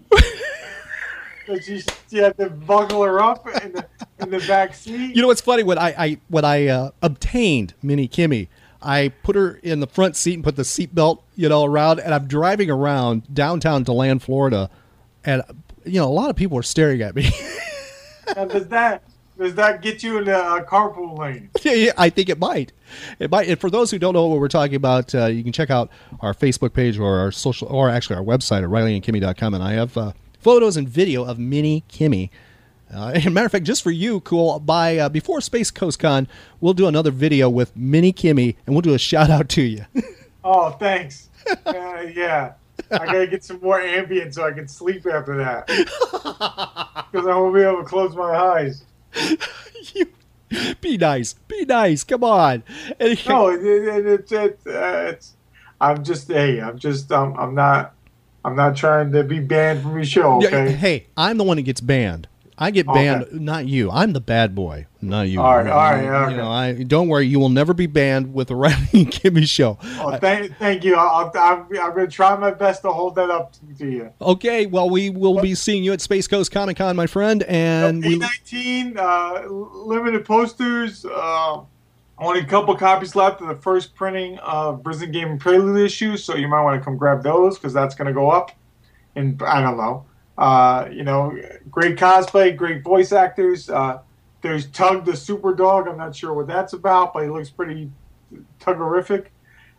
Does 1.46 1.64
she, 1.64 1.82
you 2.10 2.22
have 2.22 2.36
to 2.36 2.48
buckle 2.48 3.02
her 3.02 3.20
up 3.20 3.46
in 3.62 3.72
the, 3.72 3.86
in 4.20 4.30
the 4.30 4.38
back 4.46 4.74
seat? 4.74 5.14
You 5.14 5.22
know 5.22 5.28
what's 5.28 5.40
funny? 5.40 5.62
When 5.62 5.76
I, 5.76 5.94
I 5.98 6.18
when 6.28 6.44
I 6.44 6.68
uh, 6.68 6.90
obtained 7.02 7.74
Mini 7.82 8.08
Kimmy, 8.08 8.48
I 8.82 9.08
put 9.22 9.36
her 9.36 9.60
in 9.62 9.80
the 9.80 9.86
front 9.86 10.16
seat 10.16 10.34
and 10.34 10.44
put 10.44 10.56
the 10.56 10.62
seatbelt, 10.62 11.22
you 11.36 11.48
know, 11.48 11.64
around, 11.64 12.00
and 12.00 12.12
I'm 12.12 12.26
driving 12.26 12.70
around 12.70 13.32
downtown 13.32 13.84
DeLand, 13.84 14.22
Florida, 14.22 14.70
and 15.24 15.42
you 15.84 16.00
know, 16.00 16.08
a 16.08 16.10
lot 16.10 16.30
of 16.30 16.36
people 16.36 16.58
are 16.58 16.62
staring 16.62 17.02
at 17.02 17.14
me. 17.14 17.30
Does 18.34 18.68
that 18.68 19.02
does 19.38 19.54
that 19.56 19.82
get 19.82 20.02
you 20.02 20.18
in 20.18 20.24
the 20.24 20.36
uh, 20.36 20.64
carpool 20.64 21.18
lane? 21.18 21.50
yeah, 21.62 21.72
yeah, 21.72 21.92
I 21.96 22.10
think 22.10 22.28
it 22.28 22.38
might. 22.38 22.72
It 23.18 23.30
might. 23.30 23.48
And 23.48 23.58
for 23.58 23.70
those 23.70 23.90
who 23.90 23.98
don't 23.98 24.12
know 24.14 24.26
what 24.26 24.38
we're 24.38 24.48
talking 24.48 24.76
about, 24.76 25.14
uh, 25.14 25.26
you 25.26 25.42
can 25.42 25.52
check 25.52 25.70
out 25.70 25.90
our 26.20 26.32
Facebook 26.32 26.74
page 26.74 26.98
or 26.98 27.18
our 27.18 27.32
social, 27.32 27.66
or 27.68 27.88
actually 27.90 28.16
our 28.16 28.22
website 28.22 28.62
at 28.62 28.68
RileyandKimmy.com, 28.68 29.54
and 29.54 29.62
I 29.62 29.72
have 29.72 29.96
uh, 29.96 30.12
photos 30.38 30.76
and 30.76 30.88
video 30.88 31.24
of 31.24 31.38
Mini 31.38 31.82
Kimmy. 31.88 32.30
Uh, 32.94 33.12
and 33.14 33.32
matter 33.32 33.46
of 33.46 33.52
fact, 33.52 33.64
just 33.64 33.82
for 33.82 33.90
you, 33.90 34.20
Kool. 34.20 34.58
By 34.60 34.98
uh, 34.98 35.08
before 35.08 35.40
Space 35.40 35.70
Coast 35.70 35.98
Con, 35.98 36.28
we'll 36.60 36.74
do 36.74 36.86
another 36.86 37.10
video 37.10 37.48
with 37.48 37.74
Mini 37.76 38.12
Kimmy, 38.12 38.56
and 38.66 38.74
we'll 38.74 38.82
do 38.82 38.94
a 38.94 38.98
shout 38.98 39.30
out 39.30 39.48
to 39.50 39.62
you. 39.62 39.84
Oh, 40.44 40.70
thanks. 40.70 41.28
Uh, 41.64 42.02
yeah, 42.12 42.54
I 42.90 43.06
gotta 43.06 43.28
get 43.28 43.44
some 43.44 43.60
more 43.60 43.80
Ambien 43.80 44.34
so 44.34 44.44
I 44.44 44.50
can 44.50 44.66
sleep 44.66 45.06
after 45.06 45.36
that. 45.36 45.68
Because 47.12 47.26
I 47.28 47.36
won't 47.36 47.54
be 47.54 47.60
able 47.60 47.76
to 47.82 47.84
close 47.84 48.16
my 48.16 48.34
eyes. 48.34 48.82
you 49.94 50.08
Be 50.80 50.96
nice. 50.96 51.34
Be 51.46 51.64
nice. 51.64 52.02
Come 52.02 52.24
on. 52.24 52.64
And- 52.98 53.24
No, 53.28 53.50
it, 53.50 53.62
it, 53.64 54.06
it, 54.06 54.32
it, 54.32 54.60
uh, 54.66 55.10
it's. 55.12 55.34
I'm 55.80 56.02
just 56.02 56.26
hey. 56.26 56.60
I'm 56.60 56.76
just. 56.76 57.12
Um, 57.12 57.36
I'm 57.38 57.54
not. 57.54 57.94
I'm 58.44 58.56
not 58.56 58.74
trying 58.74 59.12
to 59.12 59.22
be 59.22 59.38
banned 59.38 59.82
from 59.82 59.94
your 59.94 60.04
show. 60.04 60.44
Okay. 60.44 60.72
hey, 60.72 61.06
I'm 61.16 61.38
the 61.38 61.44
one 61.44 61.56
that 61.58 61.62
gets 61.62 61.80
banned. 61.80 62.26
I 62.58 62.70
get 62.70 62.86
Okay. 62.86 63.04
banned, 63.04 63.40
not 63.40 63.66
you. 63.66 63.90
I'm 63.90 64.12
the 64.12 64.20
bad 64.20 64.54
boy, 64.54 64.86
not 65.00 65.28
you. 65.28 65.40
All 65.40 65.56
right, 65.56 65.66
all 65.66 65.78
right, 65.92 66.02
You 66.04 66.10
okay. 66.10 66.36
know, 66.36 66.50
I 66.50 66.82
don't 66.82 67.08
worry. 67.08 67.26
You 67.26 67.40
will 67.40 67.48
never 67.48 67.72
be 67.74 67.86
banned 67.86 68.34
with 68.34 68.48
the 68.48 68.56
Riley 68.62 69.06
Kimmy 69.06 69.48
show. 69.48 69.78
Oh, 69.98 70.16
thank, 70.18 70.56
thank 70.58 70.84
you. 70.84 70.96
I'm, 70.96 71.30
I'm 71.34 71.66
going 71.68 72.06
to 72.06 72.12
try 72.12 72.36
my 72.36 72.50
best 72.50 72.82
to 72.82 72.92
hold 72.92 73.14
that 73.14 73.30
up 73.30 73.54
to 73.78 73.90
you. 73.90 74.12
Okay, 74.20 74.66
well, 74.66 74.90
we 74.90 75.08
will 75.10 75.40
be 75.40 75.54
seeing 75.54 75.82
you 75.82 75.92
at 75.92 76.00
Space 76.02 76.28
Coast 76.28 76.52
Comic 76.52 76.76
Con, 76.76 76.94
my 76.94 77.06
friend, 77.06 77.42
and 77.44 78.04
we. 78.04 78.18
A19, 78.18 78.96
uh, 78.98 79.48
limited 79.48 80.24
posters. 80.24 81.04
Uh, 81.06 81.60
Only 82.18 82.40
a 82.40 82.44
couple 82.44 82.76
copies 82.76 83.16
left 83.16 83.40
of 83.40 83.48
the 83.48 83.56
first 83.56 83.94
printing 83.96 84.38
of 84.40 84.84
Prison 84.84 85.10
Gaming 85.10 85.38
Prelude 85.38 85.80
issue, 85.84 86.16
so 86.16 86.36
you 86.36 86.46
might 86.46 86.62
want 86.62 86.78
to 86.80 86.84
come 86.84 86.96
grab 86.96 87.22
those 87.22 87.58
because 87.58 87.72
that's 87.72 87.94
going 87.96 88.06
to 88.06 88.12
go 88.12 88.30
up. 88.30 88.52
And 89.16 89.42
I 89.42 89.60
don't 89.60 89.76
know, 89.76 90.04
uh, 90.42 90.88
you 90.90 91.04
know, 91.04 91.38
great 91.70 91.96
cosplay, 91.96 92.56
great 92.56 92.82
voice 92.82 93.12
actors. 93.12 93.70
Uh, 93.70 94.00
there's 94.40 94.66
Tug 94.66 95.04
the 95.04 95.16
Super 95.16 95.54
Dog. 95.54 95.86
I'm 95.86 95.96
not 95.96 96.16
sure 96.16 96.34
what 96.34 96.48
that's 96.48 96.72
about, 96.72 97.14
but 97.14 97.22
he 97.22 97.28
looks 97.28 97.48
pretty 97.48 97.88
tuggerific. 98.58 99.26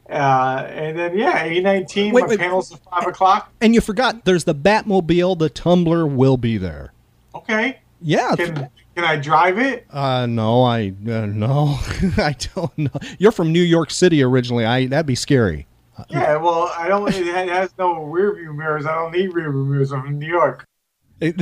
Uh, 0.09 0.65
and 0.69 0.97
then 0.97 1.17
yeah, 1.17 1.45
A19. 1.45 2.13
Wait, 2.13 2.21
my 2.21 2.27
wait. 2.29 2.39
panels 2.39 2.71
at 2.71 2.79
five 2.85 3.05
o'clock. 3.05 3.51
And 3.59 3.75
you 3.75 3.81
forgot 3.81 4.23
there's 4.23 4.45
the 4.45 4.55
Batmobile, 4.55 5.37
the 5.37 5.49
Tumbler 5.49 6.07
will 6.07 6.37
be 6.37 6.57
there. 6.57 6.93
Okay. 7.35 7.79
Yeah. 8.01 8.33
Can 8.37 8.69
can 8.95 9.03
I 9.03 9.17
drive 9.17 9.59
it? 9.59 9.85
Uh, 9.89 10.27
no, 10.27 10.63
I 10.63 10.93
uh, 11.05 11.25
no, 11.25 11.77
I 12.17 12.37
don't 12.55 12.77
know. 12.77 12.99
You're 13.19 13.33
from 13.33 13.51
New 13.51 13.61
York 13.61 13.91
City 13.91 14.23
originally. 14.23 14.63
I 14.63 14.85
that'd 14.87 15.05
be 15.05 15.15
scary. 15.15 15.67
Yeah. 16.09 16.37
Well, 16.37 16.73
I 16.77 16.87
don't. 16.87 17.07
It 17.13 17.49
has 17.49 17.73
no 17.77 18.03
rear 18.03 18.35
view 18.35 18.53
mirrors. 18.53 18.85
I 18.85 18.93
don't 18.95 19.11
need 19.11 19.33
rear 19.33 19.51
view 19.51 19.65
mirrors. 19.65 19.91
I'm 19.91 20.01
from 20.01 20.19
New 20.19 20.27
York. 20.27 20.65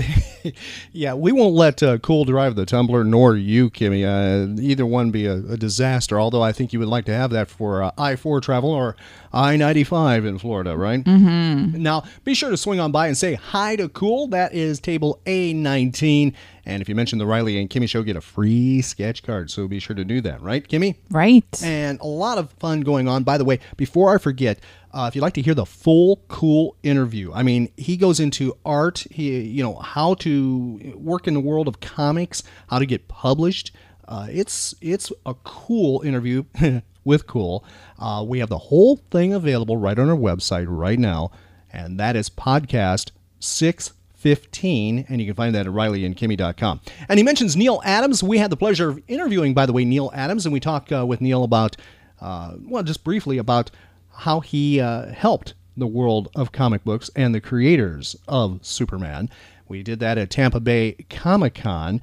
Yeah, 0.92 1.14
we 1.14 1.32
won't 1.32 1.54
let 1.54 1.84
uh, 1.84 2.00
Kool 2.00 2.26
drive 2.26 2.56
the 2.56 2.66
Tumbler, 2.66 3.04
nor 3.04 3.36
you, 3.36 3.70
Kimmy. 3.70 4.04
Uh, 4.04 4.60
either 4.60 4.86
one 4.86 5.12
be 5.12 5.28
a, 5.28 5.36
a 5.36 5.58
disaster. 5.58 6.20
Although 6.20 6.42
I 6.42 6.52
think 6.52 6.74
you 6.74 6.80
would 6.80 6.88
like 6.88 7.06
to 7.06 7.14
have 7.14 7.30
that 7.32 7.50
for 7.50 7.84
uh, 7.84 7.92
I 7.98 8.16
four 8.16 8.42
travel 8.42 8.72
or 8.72 8.96
I 9.34 9.56
ninety 9.56 9.84
five 9.84 10.26
in 10.26 10.38
Florida, 10.38 10.76
right? 10.76 11.04
Mm-hmm. 11.04 11.82
Now, 11.82 12.04
be 12.24 12.34
sure 12.34 12.50
to 12.50 12.58
swing 12.58 12.80
on 12.80 12.92
by 12.92 13.08
and 13.08 13.18
say 13.18 13.36
hi 13.36 13.76
to 13.78 13.88
Kool. 13.90 14.28
That 14.28 14.54
is 14.54 14.80
table 14.80 15.20
A19. 15.26 16.34
And 16.66 16.82
if 16.82 16.88
you 16.88 16.96
mention 16.96 17.18
the 17.18 17.26
Riley 17.26 17.60
and 17.60 17.70
Kimmy 17.70 17.90
show, 17.90 18.04
get 18.04 18.16
a 18.16 18.22
free 18.22 18.82
sketch 18.82 19.24
card. 19.24 19.50
So 19.50 19.68
be 19.68 19.80
sure 19.80 19.96
to 19.96 20.06
do 20.06 20.22
that, 20.22 20.42
right, 20.42 20.68
Kimmy? 20.68 20.96
Right. 21.10 21.64
And 21.64 22.00
a 22.02 22.08
lot 22.08 22.38
of 22.38 22.52
fun 22.54 22.82
going 22.82 23.08
on. 23.08 23.24
By 23.24 23.38
the 23.38 23.46
way, 23.46 23.60
before 23.78 24.14
I 24.14 24.20
forget, 24.20 24.60
uh, 24.94 25.06
if 25.08 25.16
you'd 25.16 25.22
like 25.22 25.34
to 25.36 25.42
hear 25.42 25.56
the 25.56 25.66
full 25.66 26.18
Kool 26.28 26.76
interview, 26.84 27.32
I 27.34 27.44
mean, 27.44 27.72
he 27.78 27.98
goes 27.98 28.20
into 28.20 28.58
art, 28.66 29.06
he, 29.10 29.42
you 29.42 29.64
know, 29.64 29.76
how 29.76 30.16
to 30.16 30.94
work 30.96 31.28
in 31.28 31.34
the 31.34 31.40
world 31.40 31.68
of 31.68 31.80
comics, 31.80 32.44
how 32.68 32.80
to 32.80 32.86
get 32.86 33.08
published. 33.08 33.72
Uh, 34.08 34.28
it's 34.30 34.76
it's 34.82 35.12
a 35.26 35.34
cool 35.44 36.02
interview 36.02 36.44
with 37.04 37.28
Kool. 37.28 37.64
Uh, 38.00 38.24
we 38.28 38.40
have 38.40 38.50
the 38.50 38.58
whole 38.58 38.98
thing 39.10 39.34
available 39.34 39.78
right 39.78 39.98
on 39.98 40.10
our 40.10 40.16
website 40.16 40.66
right 40.68 41.00
now, 41.00 41.32
and 41.72 42.00
that 42.00 42.16
is 42.16 42.30
podcast 42.30 43.12
six 43.40 43.94
15, 44.22 45.08
and 45.10 45.20
you 45.20 45.26
can 45.26 45.34
find 45.34 45.56
that 45.56 45.66
at 45.66 45.74
rileyandkimmy.com. 45.74 46.80
And 47.10 47.18
he 47.18 47.24
mentions 47.24 47.58
Neal 47.58 47.82
Adams. 47.84 48.22
We 48.22 48.38
had 48.38 48.52
the 48.52 48.56
pleasure 48.56 48.90
of 48.90 49.02
interviewing, 49.08 49.56
by 49.56 49.66
the 49.66 49.74
way, 49.74 49.84
Neal 49.84 50.12
Adams, 50.14 50.46
and 50.46 50.54
we 50.54 50.60
talked 50.60 50.92
uh, 50.92 51.08
with 51.08 51.22
Neal 51.22 51.44
about, 51.44 51.76
uh, 52.22 52.54
well, 52.64 52.84
just 52.84 53.04
briefly 53.04 53.40
about 53.40 53.72
how 54.14 54.42
he 54.42 54.80
uh, 54.80 55.08
helped 55.08 55.56
the 55.76 55.88
world 55.88 56.30
of 56.36 56.52
comic 56.52 56.84
books 56.84 57.10
and 57.16 57.34
the 57.34 57.42
creators 57.42 58.16
of 58.28 58.60
Superman. 58.62 59.28
We 59.68 59.82
did 59.82 60.00
that 60.02 60.20
at 60.20 60.30
Tampa 60.30 60.60
Bay 60.60 60.98
Comic 61.10 61.56
Con 61.56 62.00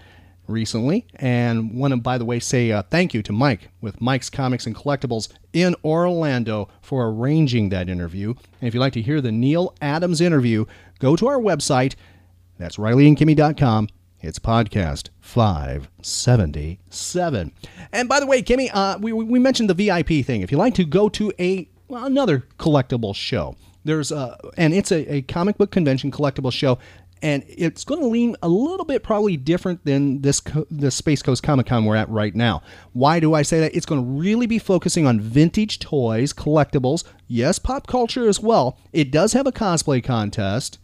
recently. 0.48 1.06
And 1.16 1.78
want 1.78 1.92
to, 1.92 1.98
by 1.98 2.16
the 2.18 2.24
way, 2.24 2.40
say 2.40 2.72
uh, 2.72 2.82
thank 2.82 3.14
you 3.14 3.22
to 3.22 3.32
Mike 3.32 3.70
with 3.80 4.00
Mike's 4.00 4.30
Comics 4.30 4.66
and 4.66 4.74
Collectibles 4.74 5.28
in 5.52 5.76
Orlando 5.84 6.68
for 6.80 7.08
arranging 7.08 7.68
that 7.68 7.88
interview. 7.88 8.34
And 8.60 8.66
if 8.66 8.74
you'd 8.74 8.80
like 8.80 8.94
to 8.94 9.02
hear 9.02 9.20
the 9.20 9.30
Neal 9.30 9.76
Adams 9.80 10.20
interview, 10.20 10.64
go 10.98 11.14
to 11.14 11.28
our 11.28 11.38
website. 11.38 11.94
That's 12.58 12.76
rileyandkimmy.com. 12.76 13.90
It's 14.20 14.40
podcast 14.40 15.10
577. 15.20 17.52
And 17.92 18.08
by 18.08 18.18
the 18.18 18.26
way, 18.26 18.42
Kimmy, 18.42 18.68
uh, 18.72 18.98
we, 19.00 19.12
we 19.12 19.38
mentioned 19.38 19.70
the 19.70 19.74
VIP 19.74 20.26
thing. 20.26 20.42
If 20.42 20.50
you'd 20.50 20.58
like 20.58 20.74
to 20.74 20.84
go 20.84 21.08
to 21.10 21.32
a 21.38 21.68
well, 21.86 22.04
another 22.04 22.42
collectible 22.58 23.14
show, 23.14 23.54
there's 23.84 24.10
a, 24.10 24.36
and 24.56 24.74
it's 24.74 24.90
a, 24.90 25.14
a 25.14 25.22
comic 25.22 25.56
book 25.56 25.70
convention 25.70 26.10
collectible 26.10 26.52
show 26.52 26.80
and 27.22 27.44
it's 27.48 27.84
going 27.84 28.00
to 28.00 28.06
lean 28.06 28.36
a 28.42 28.48
little 28.48 28.84
bit 28.84 29.02
probably 29.02 29.36
different 29.36 29.84
than 29.84 30.22
this 30.22 30.40
co- 30.40 30.66
the 30.70 30.90
Space 30.90 31.22
Coast 31.22 31.42
Comic 31.42 31.66
Con 31.66 31.84
we're 31.84 31.96
at 31.96 32.08
right 32.08 32.34
now. 32.34 32.62
Why 32.92 33.20
do 33.20 33.34
I 33.34 33.42
say 33.42 33.60
that? 33.60 33.74
It's 33.74 33.86
going 33.86 34.02
to 34.02 34.20
really 34.20 34.46
be 34.46 34.58
focusing 34.58 35.06
on 35.06 35.20
vintage 35.20 35.78
toys, 35.78 36.32
collectibles, 36.32 37.04
yes, 37.26 37.58
pop 37.58 37.86
culture 37.86 38.28
as 38.28 38.40
well. 38.40 38.78
It 38.92 39.10
does 39.10 39.32
have 39.32 39.46
a 39.46 39.52
cosplay 39.52 40.02
contest, 40.02 40.78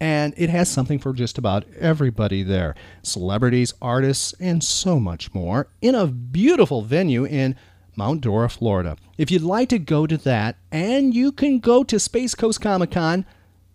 and 0.00 0.34
it 0.36 0.50
has 0.50 0.68
something 0.68 0.98
for 0.98 1.12
just 1.12 1.38
about 1.38 1.64
everybody 1.78 2.42
there 2.42 2.74
celebrities, 3.02 3.74
artists, 3.80 4.34
and 4.40 4.62
so 4.62 4.98
much 4.98 5.32
more 5.34 5.68
in 5.80 5.94
a 5.94 6.06
beautiful 6.06 6.82
venue 6.82 7.24
in 7.24 7.56
Mount 7.94 8.22
Dora, 8.22 8.48
Florida. 8.48 8.96
If 9.18 9.30
you'd 9.30 9.42
like 9.42 9.68
to 9.68 9.78
go 9.78 10.06
to 10.06 10.16
that, 10.18 10.56
and 10.70 11.14
you 11.14 11.30
can 11.30 11.58
go 11.58 11.84
to 11.84 12.00
Space 12.00 12.34
Coast 12.34 12.60
Comic 12.60 12.90
Con. 12.90 13.26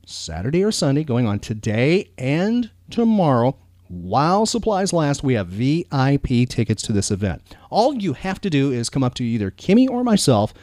Saturday 0.08 0.63
or 0.63 0.72
Sunday, 0.72 1.04
going 1.04 1.28
on 1.28 1.39
today 1.39 2.10
and 2.17 2.72
tomorrow. 2.89 3.58
While 3.89 4.46
supplies 4.46 4.93
last, 4.93 5.24
we 5.24 5.34
have 5.34 5.48
VIP 5.48 6.48
tickets 6.50 6.82
to 6.84 6.93
this 6.93 7.12
event. 7.12 7.41
All 7.70 7.93
you 7.93 8.13
have 8.13 8.41
to 8.41 8.50
do 8.50 8.72
is 8.72 8.89
come 8.89 9.04
up 9.04 9.15
to 9.15 9.24
either 9.24 9.52
Kimmy 9.52 9.89
or 9.89 10.04
myself 10.04 10.54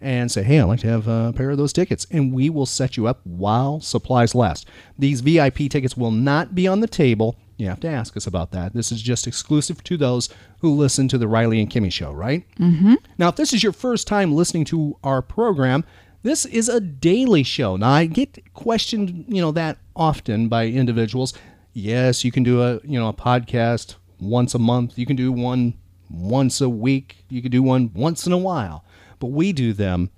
and 0.00 0.30
say, 0.30 0.42
hey, 0.42 0.60
I'd 0.60 0.64
like 0.64 0.80
to 0.80 0.88
have 0.88 1.08
a 1.08 1.32
pair 1.34 1.50
of 1.50 1.58
those 1.58 1.72
tickets. 1.72 2.06
And 2.10 2.32
we 2.32 2.50
will 2.50 2.66
set 2.66 2.96
you 2.96 3.06
up 3.06 3.20
while 3.24 3.80
supplies 3.80 4.34
last. 4.34 4.66
These 4.98 5.20
VIP 5.20 5.70
tickets 5.70 5.96
will 5.96 6.10
not 6.10 6.54
be 6.54 6.68
on 6.68 6.80
the 6.80 6.86
table. 6.86 7.36
You 7.56 7.68
have 7.68 7.80
to 7.80 7.88
ask 7.88 8.16
us 8.16 8.26
about 8.26 8.50
that. 8.52 8.74
This 8.74 8.92
is 8.92 9.00
just 9.00 9.26
exclusive 9.26 9.82
to 9.84 9.96
those 9.96 10.28
who 10.60 10.74
listen 10.74 11.08
to 11.08 11.18
the 11.18 11.28
Riley 11.28 11.60
and 11.60 11.70
Kimmy 11.70 11.90
show, 11.90 12.12
right? 12.12 12.44
Mm-hmm. 12.58 12.94
Now, 13.16 13.28
if 13.28 13.36
this 13.36 13.54
is 13.54 13.62
your 13.62 13.72
first 13.72 14.06
time 14.06 14.34
listening 14.34 14.66
to 14.66 14.98
our 15.02 15.22
program, 15.22 15.84
this 16.22 16.44
is 16.44 16.68
a 16.68 16.80
daily 16.80 17.42
show. 17.42 17.76
Now 17.76 17.90
I 17.90 18.06
get 18.06 18.52
questioned, 18.54 19.26
you 19.28 19.40
know, 19.40 19.52
that 19.52 19.78
often 19.94 20.48
by 20.48 20.66
individuals. 20.66 21.34
Yes, 21.72 22.24
you 22.24 22.32
can 22.32 22.42
do 22.42 22.62
a, 22.62 22.80
you 22.84 22.98
know, 22.98 23.08
a 23.08 23.12
podcast 23.12 23.96
once 24.20 24.54
a 24.54 24.58
month. 24.58 24.98
You 24.98 25.06
can 25.06 25.16
do 25.16 25.30
one 25.30 25.74
once 26.10 26.60
a 26.60 26.68
week. 26.68 27.24
You 27.28 27.42
can 27.42 27.50
do 27.50 27.62
one 27.62 27.90
once 27.94 28.26
in 28.26 28.32
a 28.32 28.38
while. 28.38 28.84
But 29.18 29.28
we 29.28 29.52
do 29.52 29.72
them 29.72 30.10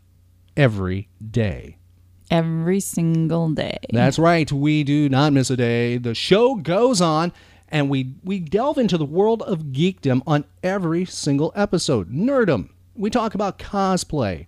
every 0.57 1.09
day. 1.31 1.79
Every 2.31 2.81
single 2.81 3.51
day. 3.51 3.79
That's 3.91 4.19
right. 4.19 4.51
We 4.53 4.85
do 4.85 5.09
not 5.09 5.33
miss 5.33 5.51
a 5.51 5.57
day. 5.57 5.97
The 5.99 6.15
show 6.15 6.57
goes 6.57 7.01
on 7.01 7.33
and 7.69 7.89
we 7.89 8.15
we 8.25 8.39
delve 8.39 8.79
into 8.79 8.99
the 8.99 9.05
world 9.05 9.43
of 9.43 9.65
geekdom 9.73 10.23
on 10.27 10.45
every 10.63 11.05
single 11.05 11.53
episode. 11.55 12.11
Nerdum. 12.11 12.71
We 12.95 13.11
talk 13.11 13.35
about 13.35 13.59
cosplay, 13.59 14.47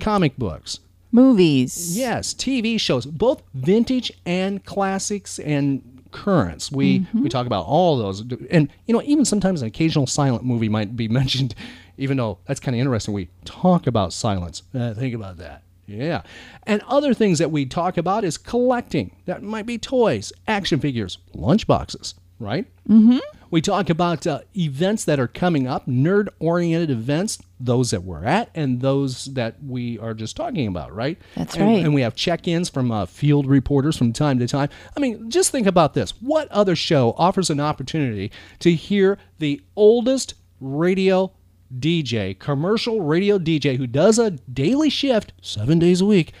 comic 0.00 0.36
books, 0.36 0.80
movies. 1.12 1.96
Yes, 1.98 2.34
TV 2.34 2.78
shows, 2.80 3.06
both 3.06 3.42
vintage 3.54 4.12
and 4.24 4.64
classics 4.64 5.38
and 5.38 5.82
currents. 6.12 6.70
We 6.72 7.00
Mm-hmm. 7.00 7.22
we 7.24 7.28
talk 7.28 7.46
about 7.46 7.66
all 7.66 7.98
those, 7.98 8.20
and 8.50 8.68
you 8.86 8.94
know, 8.94 9.02
even 9.02 9.24
sometimes 9.24 9.62
an 9.62 9.68
occasional 9.68 10.06
silent 10.06 10.44
movie 10.44 10.68
might 10.68 10.96
be 10.96 11.08
mentioned. 11.20 11.54
Even 11.98 12.18
though 12.18 12.38
that's 12.46 12.60
kind 12.60 12.74
of 12.74 12.80
interesting, 12.80 13.14
we 13.14 13.28
talk 13.46 13.86
about 13.86 14.12
silence. 14.12 14.62
Uh, 14.74 14.92
think 14.92 15.14
about 15.14 15.38
that. 15.38 15.62
Yeah, 15.86 16.22
and 16.64 16.82
other 16.88 17.14
things 17.14 17.38
that 17.38 17.50
we 17.50 17.64
talk 17.64 17.96
about 17.96 18.24
is 18.24 18.36
collecting. 18.36 19.14
That 19.26 19.42
might 19.42 19.66
be 19.66 19.78
toys, 19.78 20.32
action 20.48 20.80
figures, 20.80 21.18
lunchboxes, 21.34 22.14
right? 22.40 22.66
Mm-hmm. 22.88 23.18
We 23.56 23.62
talk 23.62 23.88
about 23.88 24.26
uh, 24.26 24.40
events 24.54 25.06
that 25.06 25.18
are 25.18 25.28
coming 25.28 25.66
up, 25.66 25.86
nerd 25.86 26.28
oriented 26.40 26.90
events, 26.90 27.38
those 27.58 27.90
that 27.90 28.02
we're 28.02 28.22
at 28.22 28.50
and 28.54 28.82
those 28.82 29.32
that 29.32 29.54
we 29.64 29.98
are 29.98 30.12
just 30.12 30.36
talking 30.36 30.66
about, 30.66 30.94
right? 30.94 31.16
That's 31.34 31.56
And- 31.56 31.64
right. 31.66 31.82
And 31.82 31.94
we 31.94 32.02
have 32.02 32.14
check 32.14 32.46
ins 32.46 32.68
from 32.68 32.92
uh, 32.92 33.06
field 33.06 33.46
reporters 33.46 33.96
from 33.96 34.12
time 34.12 34.38
to 34.40 34.46
time. 34.46 34.68
I 34.94 35.00
mean, 35.00 35.30
just 35.30 35.52
think 35.52 35.66
about 35.66 35.94
this. 35.94 36.10
What 36.20 36.52
other 36.52 36.76
show 36.76 37.14
offers 37.16 37.48
an 37.48 37.58
opportunity 37.58 38.30
to 38.58 38.74
hear 38.74 39.16
the 39.38 39.62
oldest 39.74 40.34
radio 40.60 41.32
DJ, 41.74 42.38
commercial 42.38 43.00
radio 43.00 43.38
DJ 43.38 43.78
who 43.78 43.86
does 43.86 44.18
a 44.18 44.32
daily 44.32 44.90
shift 44.90 45.32
seven 45.40 45.78
days 45.78 46.02
a 46.02 46.04
week? 46.04 46.34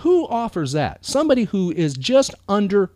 Who 0.00 0.26
offers 0.26 0.72
that? 0.72 1.04
Somebody 1.04 1.44
who 1.44 1.70
is 1.70 1.94
just 1.94 2.34
under 2.48 2.90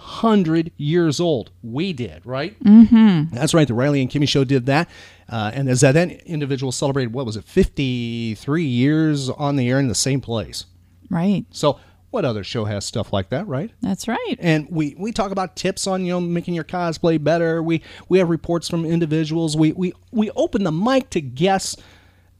100 0.00 0.72
years 0.78 1.20
old. 1.20 1.50
We 1.62 1.92
did, 1.92 2.24
right? 2.24 2.58
Mm-hmm. 2.64 3.34
That's 3.34 3.52
right. 3.52 3.68
The 3.68 3.74
Riley 3.74 4.00
and 4.00 4.10
Kimmy 4.10 4.26
show 4.26 4.44
did 4.44 4.64
that. 4.66 4.88
Uh, 5.28 5.50
and 5.52 5.68
as 5.68 5.82
that 5.82 5.96
individual 5.96 6.72
celebrated, 6.72 7.12
what 7.12 7.26
was 7.26 7.36
it, 7.36 7.44
53 7.44 8.64
years 8.64 9.28
on 9.28 9.56
the 9.56 9.68
air 9.68 9.78
in 9.78 9.88
the 9.88 9.94
same 9.94 10.22
place. 10.22 10.64
Right. 11.10 11.44
So, 11.50 11.78
what 12.10 12.24
other 12.24 12.42
show 12.42 12.64
has 12.64 12.84
stuff 12.84 13.12
like 13.12 13.28
that, 13.28 13.46
right? 13.46 13.70
That's 13.82 14.08
right. 14.08 14.36
And 14.40 14.66
we, 14.70 14.96
we 14.98 15.12
talk 15.12 15.30
about 15.30 15.54
tips 15.54 15.86
on 15.86 16.04
you 16.04 16.12
know 16.12 16.20
making 16.20 16.54
your 16.54 16.64
cosplay 16.64 17.22
better. 17.22 17.62
We 17.62 17.82
we 18.08 18.18
have 18.18 18.28
reports 18.28 18.68
from 18.68 18.84
individuals. 18.84 19.56
We 19.56 19.72
we 19.72 19.92
we 20.10 20.30
open 20.30 20.64
the 20.64 20.72
mic 20.72 21.10
to 21.10 21.20
guests 21.20 21.76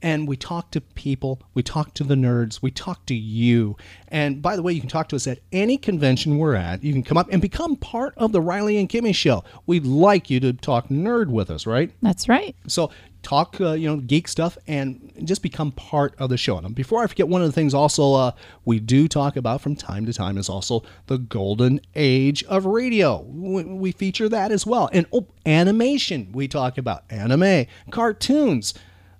and 0.01 0.27
we 0.27 0.35
talk 0.35 0.71
to 0.71 0.81
people, 0.81 1.41
we 1.53 1.63
talk 1.63 1.93
to 1.95 2.03
the 2.03 2.15
nerds, 2.15 2.61
we 2.61 2.71
talk 2.71 3.05
to 3.07 3.15
you. 3.15 3.77
And 4.07 4.41
by 4.41 4.55
the 4.55 4.61
way, 4.61 4.73
you 4.73 4.79
can 4.79 4.89
talk 4.89 5.09
to 5.09 5.15
us 5.15 5.27
at 5.27 5.39
any 5.51 5.77
convention 5.77 6.37
we're 6.37 6.55
at. 6.55 6.83
You 6.83 6.93
can 6.93 7.03
come 7.03 7.17
up 7.17 7.27
and 7.31 7.41
become 7.41 7.75
part 7.75 8.13
of 8.17 8.31
the 8.31 8.41
Riley 8.41 8.77
and 8.77 8.89
Kimmy 8.89 9.13
show. 9.15 9.43
We'd 9.65 9.85
like 9.85 10.29
you 10.29 10.39
to 10.39 10.53
talk 10.53 10.89
nerd 10.89 11.27
with 11.27 11.49
us, 11.49 11.65
right? 11.65 11.91
That's 12.01 12.27
right. 12.27 12.55
So 12.67 12.91
talk, 13.21 13.59
uh, 13.61 13.73
you 13.73 13.87
know, 13.87 13.97
geek 13.97 14.27
stuff, 14.27 14.57
and 14.67 15.11
just 15.23 15.41
become 15.41 15.71
part 15.71 16.15
of 16.17 16.29
the 16.29 16.37
show. 16.37 16.57
And 16.57 16.73
before 16.73 17.03
I 17.03 17.07
forget, 17.07 17.27
one 17.27 17.41
of 17.41 17.47
the 17.47 17.53
things 17.53 17.73
also 17.73 18.13
uh, 18.13 18.31
we 18.65 18.79
do 18.79 19.07
talk 19.07 19.35
about 19.35 19.61
from 19.61 19.75
time 19.75 20.05
to 20.05 20.13
time 20.13 20.37
is 20.37 20.49
also 20.49 20.83
the 21.07 21.17
golden 21.17 21.81
age 21.95 22.43
of 22.45 22.65
radio. 22.65 23.21
We, 23.21 23.63
we 23.63 23.91
feature 23.91 24.29
that 24.29 24.51
as 24.51 24.65
well, 24.65 24.89
and 24.91 25.05
oh, 25.13 25.27
animation. 25.45 26.31
We 26.33 26.47
talk 26.47 26.77
about 26.77 27.03
anime, 27.09 27.67
cartoons. 27.91 28.73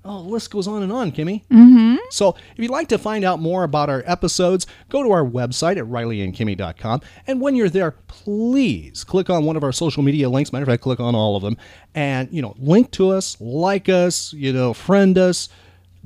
Oh, 0.04 0.24
the 0.24 0.30
list 0.30 0.50
goes 0.50 0.68
on 0.68 0.82
and 0.82 0.92
on, 0.92 1.12
Kimmy. 1.12 1.44
Mm-hmm. 1.46 1.98
So, 2.10 2.30
if 2.30 2.58
you'd 2.58 2.72
like 2.72 2.88
to 2.88 2.98
find 2.98 3.24
out 3.24 3.40
more 3.40 3.64
about 3.64 3.90
our 3.90 4.04
episodes, 4.08 4.66
go 4.90 5.04
to 5.04 5.12
our 5.12 5.24
website 5.24 5.78
at 5.78 5.86
rileyandkimmy.com. 5.86 7.02
And 7.28 7.40
when 7.40 7.56
you're 7.56 7.70
there, 7.70 7.92
please 7.92 9.04
click 9.04 9.30
on 9.30 9.46
one 9.46 9.56
of 9.56 9.64
our 9.64 9.72
social 9.72 10.02
media 10.02 10.28
links. 10.28 10.52
Matter 10.52 10.64
of 10.64 10.70
fact, 10.70 10.82
click 10.82 11.00
on 11.00 11.14
all 11.14 11.36
of 11.36 11.44
them 11.44 11.56
and, 11.94 12.30
you 12.32 12.42
know, 12.42 12.56
link 12.58 12.90
to 12.92 13.10
us, 13.10 13.40
like 13.40 13.90
us, 13.90 14.34
you 14.34 14.52
know, 14.52 14.74
friend 14.74 15.18
us. 15.18 15.50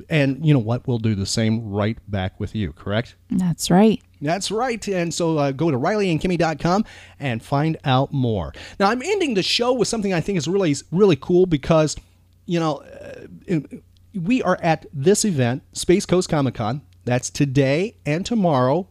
And 0.09 0.45
you 0.45 0.53
know 0.53 0.59
what? 0.59 0.85
We'll 0.87 0.99
do 0.99 1.15
the 1.15 1.25
same 1.25 1.69
right 1.69 1.97
back 2.11 2.37
with 2.37 2.53
you, 2.53 2.73
correct? 2.73 3.15
That's 3.29 3.71
right. 3.71 4.01
That's 4.21 4.51
right. 4.51 4.85
And 4.89 5.13
so 5.13 5.37
uh, 5.37 5.51
go 5.51 5.71
to 5.71 5.77
rileyandkimmy.com 5.77 6.83
and 7.19 7.41
find 7.41 7.77
out 7.85 8.11
more. 8.11 8.53
Now, 8.77 8.89
I'm 8.89 9.01
ending 9.01 9.35
the 9.35 9.43
show 9.43 9.71
with 9.71 9.87
something 9.87 10.13
I 10.13 10.19
think 10.19 10.37
is 10.37 10.47
really, 10.49 10.75
really 10.91 11.15
cool 11.15 11.45
because, 11.45 11.95
you 12.45 12.59
know, 12.59 12.83
uh, 13.49 13.59
we 14.13 14.41
are 14.43 14.57
at 14.61 14.85
this 14.93 15.25
event, 15.25 15.63
Space 15.73 16.05
Coast 16.05 16.29
Comic 16.29 16.55
Con. 16.55 16.81
That's 17.03 17.29
today 17.29 17.97
and 18.05 18.25
tomorrow. 18.25 18.87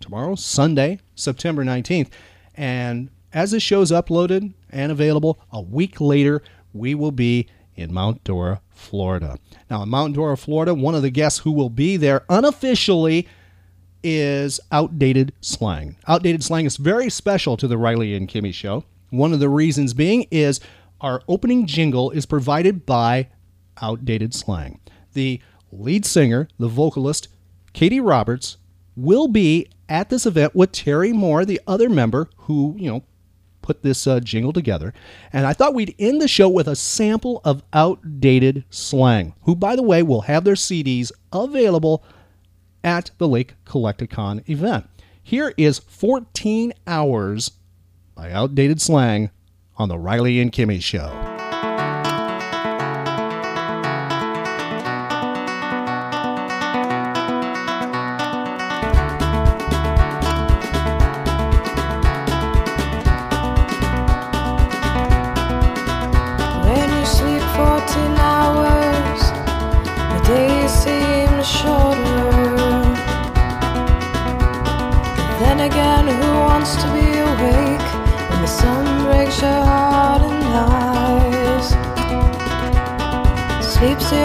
Tomorrow, 0.00 0.34
Sunday, 0.34 1.00
September 1.14 1.64
19th. 1.64 2.10
And 2.54 3.10
as 3.32 3.50
the 3.50 3.60
show's 3.60 3.90
uploaded 3.90 4.52
and 4.70 4.92
available, 4.92 5.40
a 5.50 5.60
week 5.60 6.00
later, 6.00 6.42
we 6.72 6.94
will 6.94 7.12
be 7.12 7.48
in 7.74 7.92
Mount 7.92 8.22
Dora, 8.24 8.60
Florida. 8.70 9.38
Now, 9.70 9.82
in 9.82 9.88
Mount 9.88 10.14
Dora, 10.14 10.36
Florida, 10.36 10.74
one 10.74 10.94
of 10.94 11.02
the 11.02 11.10
guests 11.10 11.40
who 11.40 11.52
will 11.52 11.70
be 11.70 11.96
there 11.96 12.24
unofficially 12.28 13.26
is 14.02 14.60
outdated 14.70 15.32
slang. 15.40 15.96
Outdated 16.06 16.44
slang 16.44 16.66
is 16.66 16.76
very 16.76 17.10
special 17.10 17.56
to 17.56 17.66
the 17.66 17.78
Riley 17.78 18.14
and 18.14 18.28
Kimmy 18.28 18.54
show. 18.54 18.84
One 19.10 19.32
of 19.32 19.40
the 19.40 19.48
reasons 19.48 19.94
being 19.94 20.26
is 20.30 20.60
our 21.06 21.22
opening 21.28 21.66
jingle 21.66 22.10
is 22.10 22.26
provided 22.26 22.84
by 22.84 23.28
outdated 23.80 24.34
slang. 24.34 24.80
The 25.12 25.40
lead 25.70 26.04
singer, 26.04 26.48
the 26.58 26.66
vocalist, 26.66 27.28
Katie 27.72 28.00
Roberts, 28.00 28.56
will 28.96 29.28
be 29.28 29.68
at 29.88 30.08
this 30.10 30.26
event 30.26 30.56
with 30.56 30.72
Terry 30.72 31.12
Moore, 31.12 31.44
the 31.44 31.60
other 31.64 31.88
member 31.88 32.28
who, 32.38 32.74
you 32.76 32.90
know, 32.90 33.04
put 33.62 33.84
this 33.84 34.04
uh, 34.08 34.18
jingle 34.18 34.52
together. 34.52 34.92
And 35.32 35.46
I 35.46 35.52
thought 35.52 35.74
we'd 35.74 35.94
end 35.96 36.20
the 36.20 36.26
show 36.26 36.48
with 36.48 36.66
a 36.66 36.74
sample 36.74 37.40
of 37.44 37.62
outdated 37.72 38.64
slang, 38.70 39.34
who, 39.42 39.54
by 39.54 39.76
the 39.76 39.84
way, 39.84 40.02
will 40.02 40.22
have 40.22 40.42
their 40.42 40.54
CDs 40.54 41.12
available 41.32 42.02
at 42.82 43.12
the 43.18 43.28
Lake 43.28 43.54
Collecticon 43.64 44.48
event. 44.48 44.88
Here 45.22 45.54
is 45.56 45.78
14 45.78 46.72
Hours 46.84 47.52
by 48.16 48.32
Outdated 48.32 48.80
Slang 48.80 49.30
on 49.76 49.88
the 49.88 49.98
Riley 49.98 50.40
and 50.40 50.52
Kimmy 50.52 50.82
Show. 50.82 51.35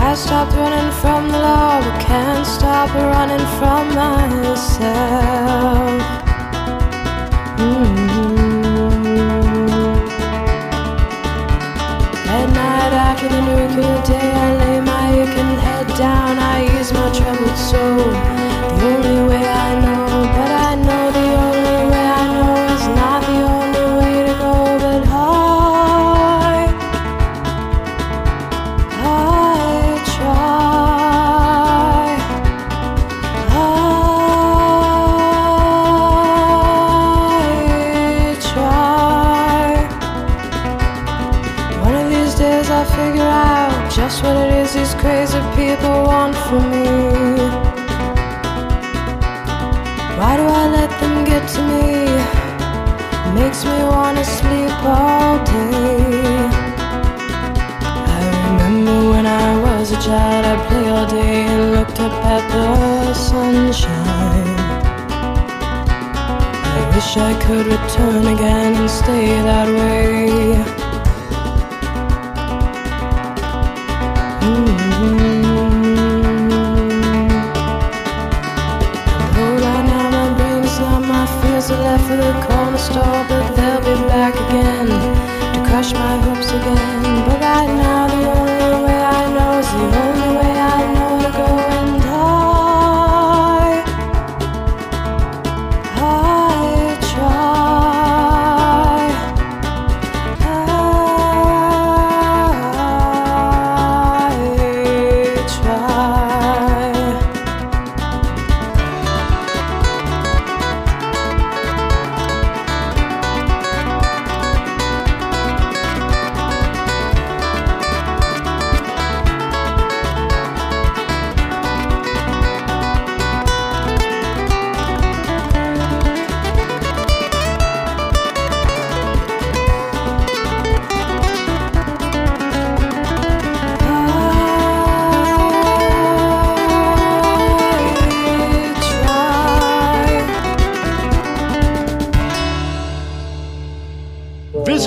I 0.09 0.13
stopped 0.15 0.53
running 0.61 0.91
from 1.01 1.21
the 1.33 1.39
law, 1.39 1.81
but 1.83 1.97
can't 2.01 2.45
stop 2.45 2.89
running 2.93 3.45
from 3.59 3.83
myself. 3.95 5.17
Mm. 7.57 8.07
At 12.37 12.47
night 12.61 12.93
after 13.07 13.27
the 13.35 13.41
nuclear 13.49 13.99
day, 14.11 14.29
I 14.45 14.47
lay 14.61 14.79
my 14.81 15.05
aching 15.21 15.55
head 15.65 15.87
down. 15.97 16.33
I 16.37 16.57
ease 16.79 16.91
my 16.93 17.09
troubled 17.17 17.57
soul. 17.69 17.97
The 18.77 18.85
only 18.95 19.19
way 19.29 19.43
I 19.65 19.69
know, 19.83 19.96
figure 42.97 43.21
out 43.21 43.91
just 43.91 44.23
what 44.23 44.35
it 44.35 44.51
is 44.61 44.73
these 44.73 44.95
crazy 44.95 45.39
people 45.55 45.95
want 46.09 46.35
from 46.47 46.63
me. 46.73 46.87
Why 50.17 50.31
do 50.39 50.45
I 50.61 50.63
let 50.77 50.91
them 51.01 51.15
get 51.31 51.43
to 51.55 51.61
me? 51.71 51.87
Makes 53.39 53.61
me 53.69 53.77
wanna 53.93 54.25
sleep 54.37 54.77
all 54.95 55.35
day. 55.45 56.39
I 58.15 58.21
remember 58.45 58.97
when 59.13 59.25
I 59.45 59.49
was 59.65 59.91
a 59.97 59.99
child, 60.07 60.43
I'd 60.51 60.61
play 60.67 60.85
all 60.95 61.07
day 61.19 61.37
and 61.53 61.63
looked 61.75 61.99
up 62.07 62.15
at 62.35 62.43
the 62.53 63.13
sunshine. 63.13 64.57
I 66.77 66.79
wish 66.93 67.11
I 67.29 67.31
could 67.45 67.67
return 67.75 68.23
again 68.35 68.71
and 68.81 68.89
stay 68.89 69.27
that 69.49 69.67
way. 69.79 70.76
The 82.17 82.33
corner 82.41 82.77
store, 82.77 83.26